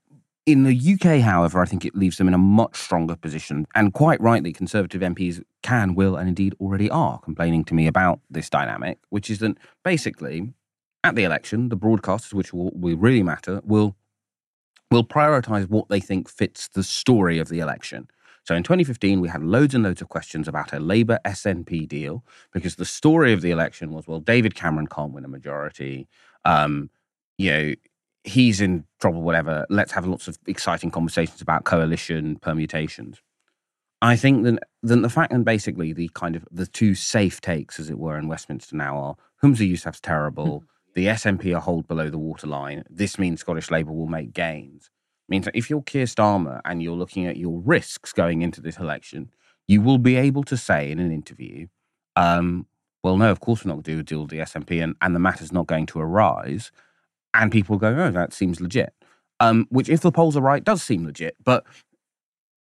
in 0.45 0.65
the 0.65 0.95
UK, 0.95 1.21
however, 1.21 1.63
I 1.63 1.67
think 1.67 1.85
it 1.85 1.95
leaves 1.95 2.17
them 2.17 2.27
in 2.27 2.35
a 2.35 2.39
much 2.39 2.77
stronger 2.77 3.15
position. 3.15 3.65
And 3.77 3.95
quite 3.95 4.21
rightly, 4.21 4.53
Conservative 4.53 5.01
MPs 5.01 5.41
can, 5.63 5.95
will, 5.95 6.17
and 6.17 6.29
indeed 6.29 6.57
already 6.61 6.91
are 6.91 7.21
complaining 7.21 7.65
to 7.67 7.75
me 7.75 7.87
about 7.87 8.19
this 8.29 8.51
dynamic, 8.51 8.99
which 9.11 9.31
is 9.31 9.39
that 9.39 9.57
basically 9.85 10.53
at 11.05 11.15
the 11.15 11.23
election, 11.23 11.69
the 11.69 11.77
broadcasters, 11.77 12.35
which 12.35 12.53
will, 12.53 12.73
will 12.75 12.97
really 12.97 13.23
matter, 13.23 13.61
will 13.65 13.95
will 14.91 15.05
prioritize 15.05 15.71
what 15.71 15.89
they 15.89 16.01
think 16.01 16.29
fits 16.29 16.69
the 16.69 16.83
story 16.83 17.39
of 17.39 17.49
the 17.49 17.61
election. 17.61 18.09
So 18.45 18.55
in 18.55 18.63
2015, 18.63 19.21
we 19.21 19.29
had 19.29 19.43
loads 19.43 19.75
and 19.75 19.85
loads 19.85 20.03
of 20.03 20.09
questions 20.09 20.49
about 20.49 20.73
a 20.73 20.81
Labour 20.81 21.19
SNP 21.25 21.87
deal 21.89 22.25
because 22.53 22.77
the 22.77 22.85
story 22.85 23.33
of 23.33 23.41
the 23.41 23.51
election 23.53 23.93
was, 23.93 24.09
well, 24.09 24.21
David 24.21 24.55
Cameron 24.55 24.89
can't 24.89 25.13
win 25.13 25.25
a 25.25 25.29
majority. 25.29 26.09
Um, 26.45 26.91
you 27.39 27.51
know, 27.53 27.75
he's 28.25 28.61
in 28.61 28.85
trouble, 29.01 29.23
whatever. 29.23 29.65
Let's 29.71 29.93
have 29.93 30.07
lots 30.07 30.27
of 30.27 30.39
exciting 30.47 30.91
conversations 30.91 31.41
about 31.41 31.65
coalition 31.65 32.37
permutations. 32.37 33.23
I 34.01 34.17
think 34.17 34.45
that, 34.45 34.59
that 34.83 34.97
the 34.97 35.09
fact 35.09 35.33
and 35.33 35.45
basically 35.45 35.93
the 35.93 36.11
kind 36.15 36.35
of 36.35 36.45
the 36.51 36.67
two 36.67 36.97
safe 36.97 37.41
takes, 37.41 37.79
as 37.79 37.89
it 37.89 37.99
were, 37.99 38.19
in 38.19 38.27
Westminster 38.27 38.75
now 38.75 38.97
are 38.97 39.17
Humza 39.43 39.71
Yousaf's 39.71 40.01
terrible. 40.01 40.65
the 40.95 41.07
SNP 41.07 41.57
are 41.57 41.61
hold 41.61 41.87
below 41.87 42.11
the 42.11 42.19
waterline. 42.19 42.83
This 42.91 43.19
means 43.19 43.41
Scottish 43.41 43.71
Labour 43.71 43.93
will 43.93 44.09
make 44.09 44.33
gains. 44.33 44.91
Means 45.29 45.45
that 45.45 45.57
if 45.57 45.71
you're 45.71 45.83
Keir 45.83 46.07
Starmer 46.07 46.61
and 46.65 46.83
you're 46.83 46.97
looking 46.97 47.27
at 47.27 47.37
your 47.37 47.61
risks 47.61 48.13
going 48.13 48.43
into 48.43 48.61
this 48.61 48.79
election, 48.79 49.31
you 49.69 49.81
will 49.81 49.99
be 49.99 50.17
able 50.17 50.45
to 50.45 50.57
say 50.57 50.91
in 50.91 50.99
an 50.99 51.13
interview, 51.13 51.67
um, 52.17 52.67
well, 53.03 53.17
no, 53.17 53.31
of 53.31 53.41
course 53.41 53.65
we're 53.65 53.71
not 53.71 53.83
going 53.83 53.85
to 53.85 53.93
do 53.93 54.01
a 54.01 54.03
deal 54.03 54.21
with 54.23 54.31
the 54.31 54.39
SNP 54.39 54.83
and, 54.83 54.95
and 55.01 55.15
the 55.15 55.21
matter's 55.21 55.53
not 55.53 55.67
going 55.67 55.87
to 55.87 56.01
arise. 56.01 56.71
And 57.35 57.51
people 57.51 57.79
go, 57.79 57.89
oh, 57.89 58.11
that 58.11 58.33
seems 58.33 58.61
legit. 58.61 58.93
Um, 59.41 59.67
which, 59.71 59.89
if 59.89 60.01
the 60.01 60.13
polls 60.13 60.37
are 60.37 60.43
right, 60.43 60.63
does 60.63 60.83
seem 60.83 61.05
legit. 61.05 61.37
But 61.43 61.65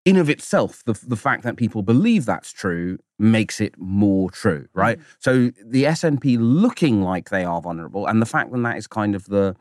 in 0.05 0.17
of 0.17 0.29
itself, 0.29 0.83
the, 0.85 0.93
the 1.05 1.15
fact 1.15 1.43
that 1.43 1.57
people 1.57 1.83
believe 1.83 2.25
that's 2.25 2.51
true 2.51 2.97
makes 3.19 3.61
it 3.61 3.75
more 3.77 4.31
true, 4.31 4.67
right? 4.73 4.97
Mm. 4.97 5.03
So 5.19 5.33
the 5.63 5.83
SNP 5.83 6.37
looking 6.39 7.03
like 7.03 7.29
they 7.29 7.43
are 7.43 7.61
vulnerable, 7.61 8.07
and 8.07 8.21
the 8.21 8.25
fact 8.25 8.51
that 8.51 8.63
that 8.63 8.77
is 8.77 8.87
kind 8.87 9.13
of 9.13 9.25
the, 9.25 9.55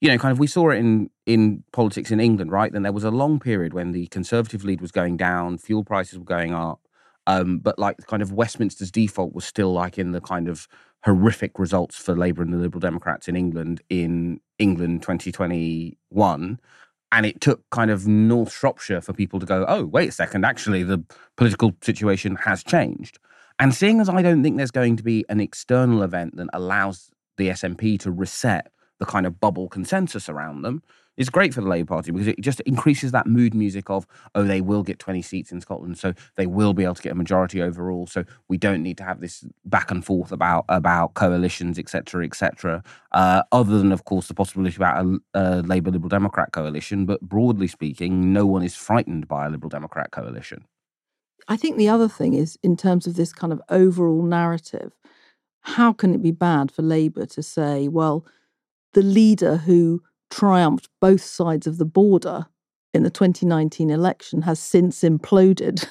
you 0.00 0.08
know, 0.10 0.18
kind 0.18 0.32
of 0.32 0.38
we 0.38 0.46
saw 0.46 0.70
it 0.70 0.78
in 0.78 1.10
in 1.24 1.64
politics 1.72 2.10
in 2.10 2.20
England, 2.20 2.52
right? 2.52 2.72
Then 2.72 2.82
there 2.82 2.92
was 2.92 3.04
a 3.04 3.10
long 3.10 3.38
period 3.38 3.74
when 3.74 3.92
the 3.92 4.06
Conservative 4.08 4.64
lead 4.64 4.80
was 4.80 4.92
going 4.92 5.16
down, 5.16 5.58
fuel 5.58 5.84
prices 5.84 6.18
were 6.18 6.24
going 6.24 6.52
up, 6.52 6.80
um, 7.26 7.58
but 7.58 7.78
like 7.78 7.98
kind 8.06 8.22
of 8.22 8.32
Westminster's 8.32 8.90
default 8.90 9.34
was 9.34 9.44
still 9.44 9.72
like 9.72 9.98
in 9.98 10.12
the 10.12 10.20
kind 10.20 10.48
of 10.48 10.68
horrific 11.04 11.58
results 11.58 11.96
for 11.96 12.16
Labour 12.16 12.42
and 12.42 12.52
the 12.52 12.58
Liberal 12.58 12.80
Democrats 12.80 13.28
in 13.28 13.36
England 13.36 13.80
in 13.88 14.40
England 14.58 15.02
2021 15.02 16.58
and 17.12 17.26
it 17.26 17.40
took 17.40 17.68
kind 17.70 17.90
of 17.90 18.06
North 18.06 18.52
Shropshire 18.52 19.00
for 19.00 19.12
people 19.12 19.38
to 19.38 19.46
go, 19.46 19.64
oh, 19.68 19.84
wait 19.84 20.08
a 20.08 20.12
second, 20.12 20.44
actually, 20.44 20.82
the 20.82 21.02
political 21.36 21.74
situation 21.80 22.36
has 22.36 22.64
changed. 22.64 23.18
And 23.58 23.74
seeing 23.74 24.00
as 24.00 24.08
I 24.08 24.22
don't 24.22 24.42
think 24.42 24.56
there's 24.56 24.70
going 24.70 24.96
to 24.96 25.02
be 25.02 25.24
an 25.28 25.40
external 25.40 26.02
event 26.02 26.36
that 26.36 26.48
allows 26.52 27.10
the 27.36 27.48
SNP 27.48 28.00
to 28.00 28.10
reset 28.10 28.70
the 28.98 29.06
kind 29.06 29.26
of 29.26 29.40
bubble 29.40 29.68
consensus 29.68 30.28
around 30.28 30.62
them, 30.62 30.82
is 31.16 31.30
great 31.30 31.54
for 31.54 31.60
the 31.60 31.68
Labour 31.68 31.94
Party 31.94 32.12
because 32.12 32.26
it 32.26 32.40
just 32.40 32.60
increases 32.60 33.12
that 33.12 33.26
mood 33.26 33.54
music 33.54 33.88
of, 33.90 34.06
oh, 34.34 34.42
they 34.42 34.60
will 34.60 34.82
get 34.82 34.98
20 34.98 35.22
seats 35.22 35.50
in 35.50 35.60
Scotland, 35.60 35.98
so 35.98 36.12
they 36.36 36.46
will 36.46 36.74
be 36.74 36.84
able 36.84 36.94
to 36.94 37.02
get 37.02 37.12
a 37.12 37.16
majority 37.16 37.62
overall. 37.62 38.06
So 38.06 38.24
we 38.48 38.58
don't 38.58 38.82
need 38.82 38.98
to 38.98 39.04
have 39.04 39.20
this 39.20 39.44
back 39.64 39.90
and 39.90 40.04
forth 40.04 40.32
about 40.32 40.64
about 40.68 41.14
coalitions, 41.14 41.78
etc., 41.78 42.24
etc. 42.24 42.82
Uh, 43.12 43.42
other 43.52 43.78
than, 43.78 43.92
of 43.92 44.04
course, 44.04 44.28
the 44.28 44.34
possibility 44.34 44.76
about 44.76 45.04
a, 45.04 45.20
a 45.34 45.62
Labour 45.62 45.90
Liberal 45.90 46.08
Democrat 46.08 46.52
coalition. 46.52 47.06
But 47.06 47.20
broadly 47.22 47.68
speaking, 47.68 48.32
no 48.32 48.46
one 48.46 48.62
is 48.62 48.76
frightened 48.76 49.28
by 49.28 49.46
a 49.46 49.50
Liberal 49.50 49.70
Democrat 49.70 50.10
coalition. 50.10 50.64
I 51.48 51.56
think 51.56 51.76
the 51.76 51.88
other 51.88 52.08
thing 52.08 52.34
is, 52.34 52.58
in 52.62 52.76
terms 52.76 53.06
of 53.06 53.14
this 53.14 53.32
kind 53.32 53.52
of 53.52 53.62
overall 53.68 54.22
narrative, 54.22 54.92
how 55.60 55.92
can 55.92 56.14
it 56.14 56.22
be 56.22 56.32
bad 56.32 56.72
for 56.72 56.82
Labour 56.82 57.24
to 57.26 57.42
say, 57.42 57.88
well, 57.88 58.24
the 58.96 59.02
leader 59.02 59.58
who 59.58 60.02
triumphed 60.30 60.88
both 61.02 61.20
sides 61.20 61.66
of 61.66 61.76
the 61.76 61.84
border 61.84 62.46
in 62.94 63.02
the 63.02 63.10
2019 63.10 63.90
election 63.90 64.42
has 64.42 64.58
since 64.58 65.02
imploded. 65.02 65.86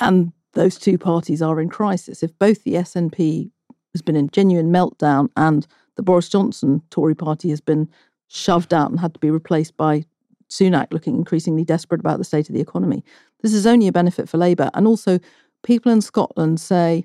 And 0.00 0.32
those 0.54 0.76
two 0.76 0.98
parties 0.98 1.40
are 1.40 1.60
in 1.60 1.68
crisis. 1.68 2.24
If 2.24 2.36
both 2.40 2.64
the 2.64 2.74
SNP 2.74 3.48
has 3.94 4.02
been 4.02 4.16
in 4.16 4.28
genuine 4.30 4.72
meltdown 4.72 5.28
and 5.36 5.68
the 5.94 6.02
Boris 6.02 6.28
Johnson 6.28 6.82
Tory 6.90 7.14
party 7.14 7.50
has 7.50 7.60
been 7.60 7.88
shoved 8.26 8.74
out 8.74 8.90
and 8.90 8.98
had 8.98 9.14
to 9.14 9.20
be 9.20 9.30
replaced 9.30 9.76
by 9.76 10.04
Sunak 10.50 10.92
looking 10.92 11.14
increasingly 11.14 11.64
desperate 11.64 12.00
about 12.00 12.18
the 12.18 12.24
state 12.24 12.48
of 12.48 12.56
the 12.56 12.60
economy, 12.60 13.04
this 13.42 13.54
is 13.54 13.68
only 13.68 13.86
a 13.86 13.92
benefit 13.92 14.28
for 14.28 14.36
Labour. 14.36 14.68
And 14.74 14.88
also, 14.88 15.20
people 15.62 15.92
in 15.92 16.00
Scotland 16.00 16.58
say 16.58 17.04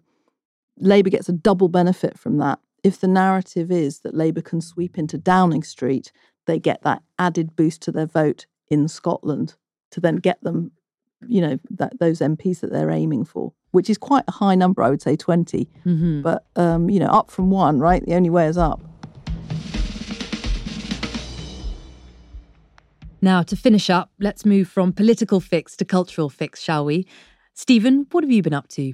Labour 0.78 1.12
gets 1.12 1.30
a 1.30 1.34
double 1.34 1.67
benefit 1.67 2.17
from 2.17 2.38
that 2.39 2.58
if 2.84 3.00
the 3.00 3.08
narrative 3.08 3.72
is 3.72 4.00
that 4.02 4.15
Labour 4.15 4.42
can 4.42 4.62
sweep 4.62 4.98
into 4.98 5.18
Downing 5.18 5.63
Street, 5.63 6.12
they 6.46 6.60
get 6.60 6.82
that 6.84 7.04
added 7.18 7.56
boost 7.56 7.82
to 7.84 7.92
their 7.92 8.06
vote 8.06 8.46
in 8.70 8.88
Scotland 8.88 9.56
to 9.92 10.00
then 10.00 10.18
get 10.18 10.42
them, 10.44 10.72
you 11.28 11.42
know, 11.42 11.60
that, 11.70 12.00
those 12.00 12.20
MPs 12.20 12.62
that 12.62 12.72
they're 12.72 12.92
aiming 12.92 13.26
for, 13.26 13.54
which 13.72 13.89
is 13.89 13.98
quite 13.98 14.24
a 14.28 14.32
high 14.32 14.56
number, 14.56 14.82
I 14.84 14.89
would 14.89 15.02
say 15.02 15.15
20. 15.15 15.68
Mm-hmm. 15.86 16.22
But, 16.22 16.46
um, 16.56 16.89
you 16.89 17.00
know, 17.00 17.08
up 17.08 17.32
from 17.32 17.50
one, 17.50 17.80
right? 17.80 18.06
The 18.06 18.15
only 18.15 18.30
way 18.30 18.48
is 18.48 18.58
up. 18.58 18.82
Now, 23.22 23.44
to 23.44 23.56
finish 23.56 23.89
up, 23.89 24.12
let's 24.20 24.46
move 24.46 24.70
from 24.70 24.94
political 24.94 25.42
fix 25.42 25.76
to 25.78 25.86
cultural 25.86 26.30
fix, 26.30 26.62
shall 26.62 26.86
we? 26.86 27.06
Stephen, 27.54 28.08
what 28.12 28.24
have 28.24 28.32
you 28.32 28.42
been 28.42 28.54
up 28.54 28.70
to? 28.70 28.94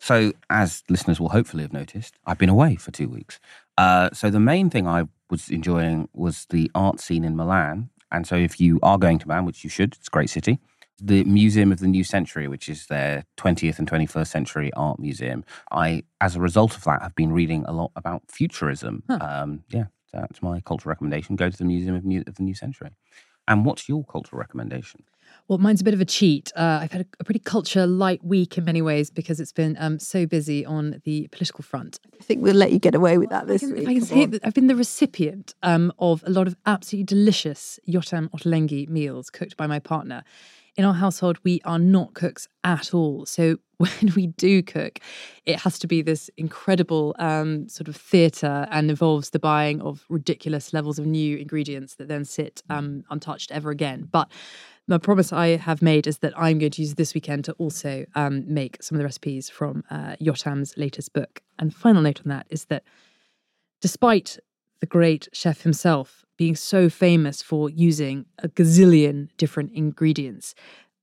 So, 0.00 0.32
as 0.48 0.82
listeners 0.88 1.20
will 1.20 1.28
hopefully 1.28 1.62
have 1.62 1.74
noticed, 1.74 2.14
I've 2.26 2.38
been 2.38 2.48
away 2.48 2.76
for 2.76 2.90
two 2.90 3.08
weeks. 3.08 3.38
Uh, 3.76 4.08
so, 4.14 4.30
the 4.30 4.40
main 4.40 4.70
thing 4.70 4.88
I 4.88 5.04
was 5.28 5.50
enjoying 5.50 6.08
was 6.14 6.46
the 6.48 6.70
art 6.74 7.00
scene 7.00 7.22
in 7.22 7.36
Milan. 7.36 7.90
And 8.10 8.26
so, 8.26 8.34
if 8.34 8.58
you 8.58 8.80
are 8.82 8.96
going 8.96 9.18
to 9.18 9.28
Milan, 9.28 9.44
which 9.44 9.62
you 9.62 9.68
should, 9.68 9.94
it's 9.94 10.08
a 10.08 10.10
great 10.10 10.30
city, 10.30 10.58
the 11.00 11.22
Museum 11.24 11.70
of 11.70 11.80
the 11.80 11.86
New 11.86 12.02
Century, 12.02 12.48
which 12.48 12.68
is 12.68 12.86
their 12.86 13.24
20th 13.36 13.78
and 13.78 13.90
21st 13.90 14.26
century 14.26 14.72
art 14.74 14.98
museum. 14.98 15.44
I, 15.70 16.04
as 16.20 16.34
a 16.34 16.40
result 16.40 16.76
of 16.76 16.84
that, 16.84 17.02
have 17.02 17.14
been 17.14 17.32
reading 17.32 17.64
a 17.66 17.72
lot 17.72 17.92
about 17.94 18.22
futurism. 18.28 19.02
Huh. 19.06 19.18
Um, 19.20 19.64
yeah, 19.68 19.84
that's 20.14 20.42
my 20.42 20.60
cultural 20.60 20.90
recommendation. 20.90 21.36
Go 21.36 21.50
to 21.50 21.56
the 21.56 21.64
Museum 21.64 21.94
of, 21.94 22.04
New, 22.06 22.24
of 22.26 22.36
the 22.36 22.42
New 22.42 22.54
Century. 22.54 22.90
And 23.46 23.66
what's 23.66 23.88
your 23.88 24.04
cultural 24.04 24.40
recommendation? 24.40 25.04
Well, 25.50 25.58
mine's 25.58 25.80
a 25.80 25.84
bit 25.84 25.94
of 25.94 26.00
a 26.00 26.04
cheat. 26.04 26.52
Uh, 26.54 26.78
I've 26.80 26.92
had 26.92 27.00
a, 27.00 27.06
a, 27.18 27.24
pretty 27.24 27.40
culture 27.40 27.84
light 27.84 28.22
week 28.22 28.56
in 28.56 28.64
many 28.64 28.80
ways 28.80 29.10
because 29.10 29.40
it's 29.40 29.50
been 29.50 29.76
um, 29.80 29.98
so 29.98 30.24
busy 30.24 30.64
on 30.64 31.02
the 31.04 31.26
political 31.32 31.64
front. 31.64 31.98
I 32.20 32.22
think 32.22 32.40
we'll 32.40 32.54
let 32.54 32.70
you 32.70 32.78
get 32.78 32.94
away 32.94 33.18
with 33.18 33.30
that 33.30 33.48
this 33.48 33.64
I 33.64 33.66
can, 33.66 33.74
week. 33.74 33.88
I 33.88 33.94
can 33.94 34.04
say 34.04 34.26
that 34.26 34.46
I've 34.46 34.54
been 34.54 34.68
the 34.68 34.76
recipient 34.76 35.56
um, 35.64 35.92
of 35.98 36.22
a 36.24 36.30
lot 36.30 36.46
of 36.46 36.54
absolutely 36.66 37.06
delicious 37.06 37.80
Yotam 37.88 38.30
Ottolenghi 38.30 38.88
meals 38.88 39.28
cooked 39.28 39.56
by 39.56 39.66
my 39.66 39.80
partner. 39.80 40.22
In 40.76 40.84
our 40.84 40.94
household, 40.94 41.40
we 41.42 41.60
are 41.64 41.80
not 41.80 42.14
cooks 42.14 42.46
at 42.62 42.94
all. 42.94 43.26
So 43.26 43.56
when 43.78 44.12
we 44.14 44.28
do 44.28 44.62
cook, 44.62 45.00
it 45.46 45.58
has 45.58 45.80
to 45.80 45.88
be 45.88 46.00
this 46.00 46.30
incredible 46.36 47.16
um, 47.18 47.68
sort 47.68 47.88
of 47.88 47.96
theatre 47.96 48.68
and 48.70 48.88
involves 48.88 49.30
the 49.30 49.40
buying 49.40 49.80
of 49.80 50.04
ridiculous 50.08 50.72
levels 50.72 51.00
of 51.00 51.06
new 51.06 51.36
ingredients 51.38 51.96
that 51.96 52.06
then 52.06 52.24
sit 52.24 52.62
um, 52.70 53.02
untouched 53.10 53.50
ever 53.50 53.70
again. 53.70 54.06
But 54.08 54.30
the 54.90 54.98
promise 54.98 55.32
I 55.32 55.56
have 55.56 55.82
made 55.82 56.08
is 56.08 56.18
that 56.18 56.32
I'm 56.36 56.58
going 56.58 56.72
to 56.72 56.82
use 56.82 56.94
this 56.94 57.14
weekend 57.14 57.44
to 57.44 57.52
also 57.52 58.04
um, 58.16 58.44
make 58.52 58.82
some 58.82 58.96
of 58.96 58.98
the 58.98 59.04
recipes 59.04 59.48
from 59.48 59.84
uh, 59.88 60.16
Yotam's 60.20 60.76
latest 60.76 61.12
book. 61.12 61.42
And 61.60 61.72
final 61.72 62.02
note 62.02 62.20
on 62.24 62.28
that 62.30 62.46
is 62.50 62.64
that 62.66 62.82
despite 63.80 64.38
the 64.80 64.86
great 64.86 65.28
chef 65.32 65.60
himself 65.60 66.24
being 66.36 66.56
so 66.56 66.88
famous 66.88 67.40
for 67.40 67.70
using 67.70 68.26
a 68.38 68.48
gazillion 68.48 69.28
different 69.36 69.70
ingredients, 69.72 70.54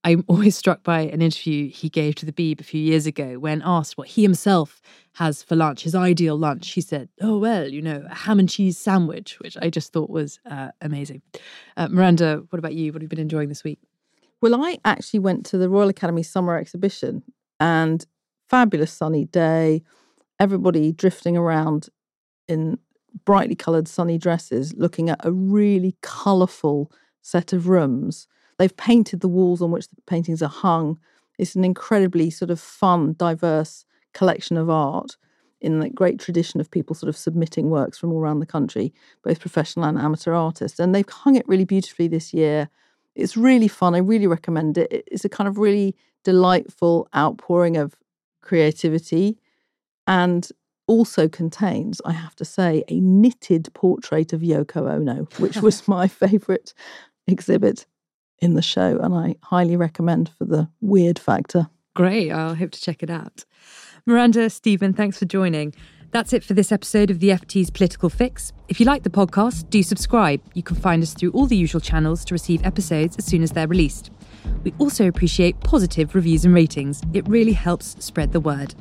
I'm 0.07 0.23
always 0.29 0.55
struck 0.55 0.83
by 0.83 1.01
an 1.01 1.21
interview 1.21 1.69
he 1.69 1.89
gave 1.89 2.15
to 2.15 2.25
the 2.25 2.31
Beeb 2.31 2.61
a 2.61 2.63
few 2.63 2.79
years 2.79 3.05
ago 3.05 3.39
when 3.39 3.61
asked 3.65 3.97
what 3.97 4.07
he 4.07 4.21
himself 4.21 4.81
has 5.15 5.43
for 5.43 5.57
lunch, 5.57 5.83
his 5.83 5.95
ideal 5.95 6.37
lunch. 6.37 6.71
He 6.71 6.81
said, 6.81 7.09
Oh, 7.19 7.37
well, 7.37 7.67
you 7.67 7.81
know, 7.81 8.05
a 8.09 8.15
ham 8.15 8.39
and 8.39 8.47
cheese 8.47 8.77
sandwich, 8.77 9.37
which 9.41 9.57
I 9.61 9.69
just 9.69 9.91
thought 9.91 10.09
was 10.09 10.39
uh, 10.49 10.69
amazing. 10.79 11.23
Uh, 11.75 11.89
Miranda, 11.89 12.43
what 12.49 12.59
about 12.59 12.73
you? 12.73 12.93
What 12.93 13.01
have 13.01 13.03
you 13.03 13.09
been 13.09 13.19
enjoying 13.19 13.49
this 13.49 13.65
week? 13.65 13.79
Well, 14.39 14.55
I 14.55 14.77
actually 14.85 15.19
went 15.19 15.45
to 15.47 15.57
the 15.57 15.69
Royal 15.69 15.89
Academy 15.89 16.23
Summer 16.23 16.57
Exhibition 16.57 17.23
and 17.59 18.05
fabulous 18.47 18.93
sunny 18.93 19.25
day. 19.25 19.83
everybody 20.39 20.93
drifting 20.93 21.35
around 21.35 21.89
in 22.47 22.77
brightly 23.25 23.55
coloured 23.55 23.89
sunny 23.89 24.17
dresses, 24.17 24.73
looking 24.75 25.09
at 25.09 25.19
a 25.25 25.33
really 25.33 25.97
colourful 26.01 26.91
set 27.21 27.51
of 27.51 27.67
rooms. 27.67 28.27
They've 28.57 28.75
painted 28.75 29.19
the 29.21 29.27
walls 29.27 29.61
on 29.61 29.71
which 29.71 29.87
the 29.89 30.01
paintings 30.07 30.41
are 30.41 30.49
hung. 30.49 30.99
It's 31.37 31.55
an 31.55 31.63
incredibly 31.63 32.29
sort 32.29 32.51
of 32.51 32.59
fun, 32.59 33.13
diverse 33.17 33.85
collection 34.13 34.57
of 34.57 34.69
art 34.69 35.17
in 35.59 35.79
the 35.79 35.89
great 35.89 36.19
tradition 36.19 36.59
of 36.59 36.69
people 36.69 36.95
sort 36.95 37.09
of 37.09 37.17
submitting 37.17 37.69
works 37.69 37.97
from 37.97 38.11
all 38.11 38.19
around 38.19 38.39
the 38.39 38.45
country, 38.45 38.93
both 39.23 39.39
professional 39.39 39.85
and 39.85 39.97
amateur 39.97 40.33
artists. 40.33 40.79
And 40.79 40.93
they've 40.93 41.07
hung 41.09 41.35
it 41.35 41.47
really 41.47 41.65
beautifully 41.65 42.07
this 42.07 42.33
year. 42.33 42.69
It's 43.15 43.35
really 43.35 43.67
fun. 43.67 43.95
I 43.95 43.99
really 43.99 44.27
recommend 44.27 44.77
it. 44.77 45.03
It's 45.07 45.25
a 45.25 45.29
kind 45.29 45.47
of 45.47 45.57
really 45.57 45.95
delightful 46.23 47.07
outpouring 47.15 47.77
of 47.77 47.95
creativity 48.41 49.37
and 50.05 50.49
also 50.85 51.27
contains, 51.27 52.01
I 52.05 52.13
have 52.13 52.35
to 52.37 52.45
say, 52.45 52.83
a 52.87 52.99
knitted 52.99 53.69
portrait 53.73 54.33
of 54.33 54.41
Yoko 54.41 54.91
Ono, 54.91 55.27
which 55.37 55.57
was 55.57 55.87
my 55.87 56.07
favourite 56.23 56.73
exhibit 57.27 57.85
in 58.39 58.53
the 58.53 58.61
show. 58.61 58.97
And 58.99 59.13
I 59.13 59.35
highly 59.43 59.75
recommend 59.75 60.29
for 60.37 60.45
the 60.45 60.69
weird 60.81 61.19
factor. 61.19 61.67
Great. 61.95 62.31
I'll 62.31 62.55
hope 62.55 62.71
to 62.71 62.81
check 62.81 63.01
it 63.01 63.09
out. 63.09 63.45
Miranda, 64.05 64.49
Stephen, 64.49 64.93
thanks 64.93 65.17
for 65.17 65.25
joining. 65.25 65.73
That's 66.11 66.31
it 66.31 66.43
for 66.43 66.53
this 66.53 66.71
episode 66.71 67.11
of 67.11 67.19
the 67.19 67.29
FT's 67.29 67.69
Political 67.69 68.09
Fix. 68.09 68.53
If 68.69 68.79
you 68.79 68.85
like 68.85 69.03
the 69.03 69.09
podcast, 69.09 69.69
do 69.69 69.83
subscribe. 69.83 70.41
You 70.53 70.63
can 70.63 70.77
find 70.77 71.03
us 71.03 71.13
through 71.13 71.31
all 71.31 71.47
the 71.47 71.57
usual 71.57 71.81
channels 71.81 72.23
to 72.25 72.33
receive 72.33 72.65
episodes 72.65 73.17
as 73.17 73.25
soon 73.25 73.43
as 73.43 73.51
they're 73.51 73.67
released. 73.67 74.09
We 74.63 74.73
also 74.79 75.07
appreciate 75.07 75.59
positive 75.59 76.15
reviews 76.15 76.45
and 76.45 76.53
ratings. 76.53 77.01
It 77.13 77.27
really 77.27 77.51
helps 77.51 77.97
spread 78.03 78.31
the 78.31 78.39
word. 78.39 78.73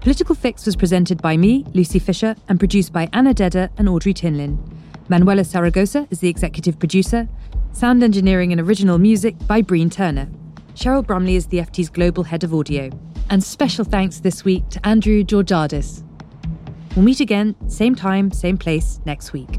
Political 0.00 0.34
Fix 0.34 0.64
was 0.64 0.74
presented 0.74 1.20
by 1.20 1.36
me, 1.36 1.64
Lucy 1.74 1.98
Fisher, 1.98 2.34
and 2.48 2.58
produced 2.58 2.92
by 2.92 3.08
Anna 3.12 3.34
Dedhar 3.34 3.68
and 3.76 3.88
Audrey 3.88 4.14
Tinline. 4.14 4.58
Manuela 5.08 5.42
Saragosa 5.42 6.10
is 6.10 6.20
the 6.20 6.28
executive 6.28 6.78
producer. 6.78 7.28
Sound 7.72 8.02
engineering 8.02 8.52
and 8.52 8.60
original 8.60 8.98
music 8.98 9.34
by 9.46 9.62
Breen 9.62 9.88
Turner. 9.88 10.28
Cheryl 10.74 11.04
Brumley 11.04 11.36
is 11.36 11.46
the 11.46 11.58
FT's 11.58 11.88
global 11.88 12.22
head 12.22 12.44
of 12.44 12.54
audio. 12.54 12.90
And 13.30 13.42
special 13.42 13.84
thanks 13.84 14.20
this 14.20 14.44
week 14.44 14.68
to 14.70 14.86
Andrew 14.86 15.24
Georgiadis. 15.24 16.04
We'll 16.94 17.04
meet 17.04 17.20
again, 17.20 17.56
same 17.68 17.94
time, 17.94 18.30
same 18.30 18.58
place, 18.58 19.00
next 19.06 19.32
week. 19.32 19.58